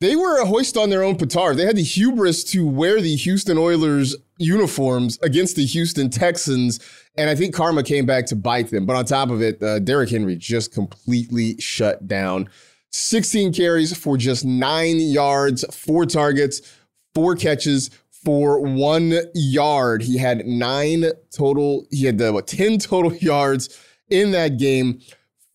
they 0.00 0.16
were 0.16 0.40
a 0.40 0.46
hoist 0.46 0.76
on 0.76 0.88
their 0.88 1.02
own 1.02 1.16
petard. 1.16 1.56
They 1.56 1.66
had 1.66 1.76
the 1.76 1.82
hubris 1.82 2.42
to 2.44 2.66
wear 2.66 3.00
the 3.00 3.16
Houston 3.16 3.58
Oilers 3.58 4.16
uniforms 4.38 5.18
against 5.22 5.56
the 5.56 5.66
Houston 5.66 6.08
Texans, 6.08 6.80
and 7.16 7.28
I 7.28 7.34
think 7.34 7.54
karma 7.54 7.82
came 7.82 8.06
back 8.06 8.24
to 8.26 8.36
bite 8.36 8.70
them. 8.70 8.86
But 8.86 8.96
on 8.96 9.04
top 9.04 9.28
of 9.30 9.42
it, 9.42 9.62
uh, 9.62 9.78
Derrick 9.78 10.10
Henry 10.10 10.36
just 10.36 10.72
completely 10.72 11.60
shut 11.60 12.08
down. 12.08 12.48
16 12.92 13.52
carries 13.52 13.96
for 13.96 14.16
just 14.16 14.44
nine 14.44 14.98
yards, 14.98 15.64
four 15.74 16.06
targets, 16.06 16.62
four 17.14 17.36
catches 17.36 17.90
for 18.10 18.60
one 18.60 19.14
yard. 19.34 20.02
He 20.02 20.16
had 20.16 20.46
nine 20.46 21.04
total, 21.30 21.86
he 21.90 22.06
had 22.06 22.18
the 22.18 22.32
what, 22.32 22.46
10 22.46 22.78
total 22.78 23.14
yards 23.16 23.78
in 24.08 24.32
that 24.32 24.56
game. 24.56 25.00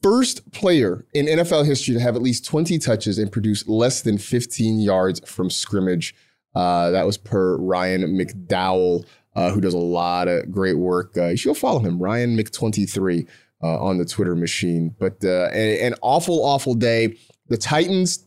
First 0.06 0.52
player 0.52 1.04
in 1.16 1.26
NFL 1.26 1.66
history 1.66 1.96
to 1.96 2.00
have 2.00 2.16
at 2.16 2.22
least 2.22 2.46
20 2.46 2.78
touches 2.78 3.18
and 3.18 3.32
produce 3.32 3.68
less 3.68 4.04
than 4.04 4.20
15 4.20 4.80
yards 4.80 5.20
from 5.28 5.50
scrimmage. 5.50 6.14
Uh, 6.54 6.92
that 6.92 7.08
was 7.08 7.18
per 7.18 7.58
Ryan 7.58 8.04
McDowell, 8.16 9.04
uh, 9.36 9.50
who 9.50 9.60
does 9.60 9.74
a 9.74 9.80
lot 9.80 10.28
of 10.28 10.52
great 10.52 10.78
work. 10.78 11.18
Uh, 11.18 11.30
you 11.30 11.38
should 11.38 11.58
follow 11.58 11.80
him, 11.80 11.98
Ryan 11.98 12.38
Mc23 12.38 13.28
uh, 13.64 13.84
on 13.84 13.98
the 13.98 14.06
Twitter 14.06 14.36
machine. 14.36 14.94
But 15.00 15.26
uh, 15.26 15.50
an 15.56 15.96
awful, 16.04 16.46
awful 16.46 16.76
day. 16.76 17.18
The 17.48 17.58
Titans 17.58 18.25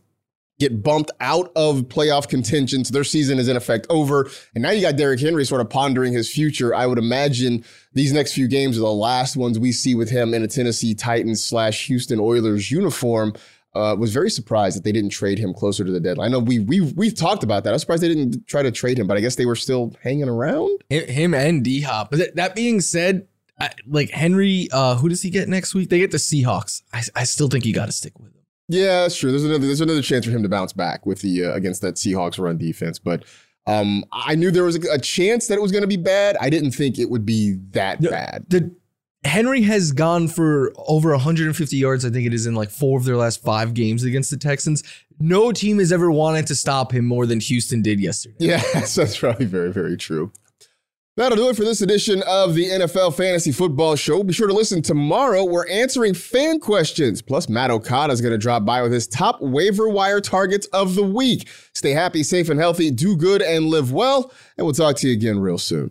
get 0.59 0.83
bumped 0.83 1.11
out 1.21 1.53
of 1.55 1.83
playoff 1.83 2.29
contention. 2.29 2.85
So 2.85 2.93
their 2.93 3.05
season 3.05 3.39
is 3.39 3.49
in 3.49 3.57
effect 3.57 3.87
over. 3.91 4.29
And 4.55 4.63
now 4.63 4.71
you 4.71 4.81
got 4.81 4.97
Derrick 4.97 5.21
Henry 5.21 5.45
sort 5.45 5.61
of 5.61 5.71
pondering 5.71 6.13
his 6.13 6.31
future. 6.31 6.75
I 6.75 6.87
would 6.87 6.99
imagine 6.99 7.65
these 7.93 8.13
next 8.13 8.33
few 8.33 8.49
games 8.49 8.77
are 8.77 8.81
the 8.81 8.93
last 8.93 9.37
ones 9.37 9.59
we 9.59 9.73
see 9.73 9.95
with 9.95 10.11
him 10.11 10.35
in 10.35 10.43
a 10.43 10.49
Tennessee 10.49 10.95
Titans 10.95 11.43
slash 11.43 11.87
Houston 11.87 12.19
Oilers 12.19 12.71
uniform. 12.71 13.35
Uh, 13.75 13.95
was 13.95 14.13
very 14.13 14.31
surprised 14.31 14.77
that 14.77 14.83
they 14.83 14.91
didn't 14.91 15.11
trade 15.11 15.39
him 15.39 15.53
closer 15.53 15.85
to 15.85 15.93
the 15.93 16.01
deadline. 16.01 16.29
I 16.29 16.33
know 16.33 16.41
we 16.41 16.59
we 16.59 16.81
we've 16.81 17.15
talked 17.15 17.45
about 17.45 17.63
that. 17.63 17.71
I 17.71 17.73
was 17.75 17.83
surprised 17.83 18.03
they 18.03 18.09
didn't 18.09 18.47
try 18.47 18.63
to 18.63 18.73
trade 18.73 18.99
him, 18.99 19.07
but 19.07 19.17
I 19.17 19.21
guess 19.21 19.37
they 19.37 19.47
were 19.47 19.55
still 19.55 19.95
hanging 20.03 20.29
around. 20.29 20.83
Him 20.89 21.35
and 21.35 21.63
D 21.63 21.83
Hop. 21.83 22.11
But 22.11 22.35
that 22.35 22.57
being 22.57 22.81
said, 22.81 23.29
I, 23.61 23.71
like 23.87 24.11
Henry, 24.11 24.69
uh, 24.73 24.97
who 24.97 25.09
does 25.09 25.23
he 25.23 25.31
get 25.31 25.49
next 25.49 25.75
week? 25.75 25.91
They 25.91 25.99
get 25.99 26.11
the 26.11 26.17
Seahawks. 26.17 26.83
I, 26.93 27.03
I 27.15 27.25
still 27.25 27.49
think 27.49 27.67
you 27.67 27.75
got 27.75 27.87
to 27.87 27.93
stick 27.93 28.19
with. 28.19 28.33
Yeah, 28.69 29.03
that's 29.03 29.17
true. 29.17 29.31
There's 29.31 29.45
another 29.45 29.67
there's 29.67 29.81
another 29.81 30.03
chance 30.03 30.27
for 30.27 30.31
him 30.31 30.43
to 30.43 30.49
bounce 30.49 30.73
back 30.73 31.07
with 31.07 31.23
the 31.23 31.47
uh, 31.47 31.53
against 31.55 31.81
that 31.83 31.95
Seahawks 31.95 32.39
run 32.39 32.59
defense, 32.59 32.99
but 32.99 33.25
um, 33.67 34.05
I 34.13 34.35
knew 34.35 34.51
there 34.51 34.65
was 34.65 34.77
a, 34.77 34.95
a 34.95 34.99
chance 34.99 35.47
that 35.49 35.55
it 35.55 35.63
was 35.63 35.73
going 35.73 35.83
to 35.83 35.89
be 35.89 35.97
bad. 35.97 36.37
I 36.41 36.49
didn't 36.51 36.73
think 36.73 36.99
it 36.99 37.11
would 37.11 37.27
be 37.27 37.59
that 37.71 38.01
the, 38.01 38.11
bad. 38.11 38.45
The 38.49 38.75
Henry 39.25 39.63
has 39.63 39.93
gone 39.93 40.29
for 40.29 40.73
over 40.77 41.11
150 41.11 41.77
yards. 41.77 42.05
I 42.05 42.11
think 42.11 42.27
it 42.27 42.35
is 42.35 42.47
in 42.47 42.55
like 42.55 42.71
four 42.71 42.99
of 42.99 43.05
their 43.05 43.17
last 43.17 43.43
five 43.43 43.75
games 43.75 44.05
against 44.05 44.31
the 44.31 44.37
Texans. 44.37 44.83
No 45.19 45.51
team 45.53 45.79
has 45.81 45.91
ever 45.93 46.11
wanted 46.11 46.47
to 46.47 46.55
stop 46.55 46.93
him 46.93 47.05
more 47.05 47.27
than 47.27 47.41
Houston 47.41 47.83
did 47.83 48.01
yesterday. 48.01 48.37
Yeah, 48.39 48.63
that's 48.73 49.19
probably 49.19 49.47
very 49.47 49.73
very 49.73 49.97
true. 49.97 50.33
That'll 51.19 51.37
do 51.37 51.49
it 51.49 51.57
for 51.57 51.65
this 51.65 51.83
edition 51.83 52.23
of 52.29 52.55
the 52.55 52.67
NFL 52.67 53.13
Fantasy 53.13 53.51
Football 53.51 53.97
Show. 53.97 54.23
Be 54.23 54.33
sure 54.33 54.47
to 54.47 54.55
listen 54.55 54.83
tomorrow. 54.83 55.45
We're 55.45 55.69
answering 55.69 56.15
fan 56.15 56.61
questions. 56.61 57.23
Plus, 57.23 57.49
Matt 57.49 57.73
Okada 57.73 58.13
is 58.13 58.21
going 58.21 58.31
to 58.31 58.39
drop 58.39 58.65
by 58.65 58.83
with 58.83 58.93
his 58.93 59.09
top 59.09 59.43
waiver 59.43 59.89
wire 59.89 60.21
targets 60.21 60.69
of 60.69 60.95
the 60.95 61.03
week. 61.03 61.49
Stay 61.75 61.91
happy, 61.91 62.23
safe, 62.23 62.51
and 62.51 62.61
healthy. 62.61 62.93
Do 62.93 63.17
good 63.17 63.43
and 63.43 63.67
live 63.67 63.91
well. 63.91 64.33
And 64.57 64.65
we'll 64.65 64.75
talk 64.75 64.95
to 64.99 65.09
you 65.09 65.13
again 65.13 65.41
real 65.41 65.59
soon. 65.59 65.91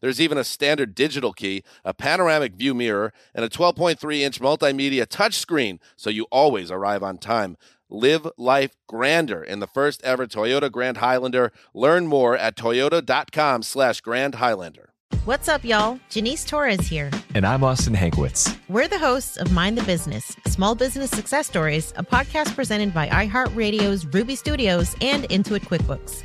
There's 0.00 0.20
even 0.20 0.38
a 0.38 0.44
standard 0.44 0.94
digital 0.94 1.32
key, 1.32 1.64
a 1.84 1.94
panoramic 1.94 2.54
view 2.54 2.74
mirror, 2.74 3.12
and 3.34 3.44
a 3.44 3.48
12.3 3.48 4.20
inch 4.20 4.40
multimedia 4.40 5.06
touchscreen, 5.06 5.78
so 5.96 6.10
you 6.10 6.26
always 6.30 6.70
arrive 6.70 7.02
on 7.02 7.18
time. 7.18 7.56
Live 7.90 8.26
life 8.36 8.76
grander 8.88 9.42
in 9.42 9.60
the 9.60 9.66
first 9.66 10.02
ever 10.02 10.26
Toyota 10.26 10.70
Grand 10.70 10.96
Highlander. 10.98 11.52
Learn 11.74 12.06
more 12.06 12.36
at 12.36 12.56
toyota.com 12.56 13.62
slash 13.62 14.00
Grand 14.00 14.36
Highlander. 14.36 14.90
What's 15.24 15.48
up, 15.48 15.64
y'all? 15.64 15.98
Janice 16.10 16.44
Torres 16.44 16.86
here. 16.86 17.10
And 17.34 17.46
I'm 17.46 17.64
Austin 17.64 17.94
Hankwitz. 17.94 18.58
We're 18.68 18.88
the 18.88 18.98
hosts 18.98 19.38
of 19.38 19.52
Mind 19.52 19.78
the 19.78 19.82
Business, 19.84 20.36
Small 20.46 20.74
Business 20.74 21.10
Success 21.10 21.46
Stories, 21.46 21.94
a 21.96 22.04
podcast 22.04 22.54
presented 22.54 22.92
by 22.92 23.08
iHeartRadio's 23.08 24.04
Ruby 24.06 24.36
Studios 24.36 24.94
and 25.00 25.24
Intuit 25.30 25.62
QuickBooks. 25.62 26.24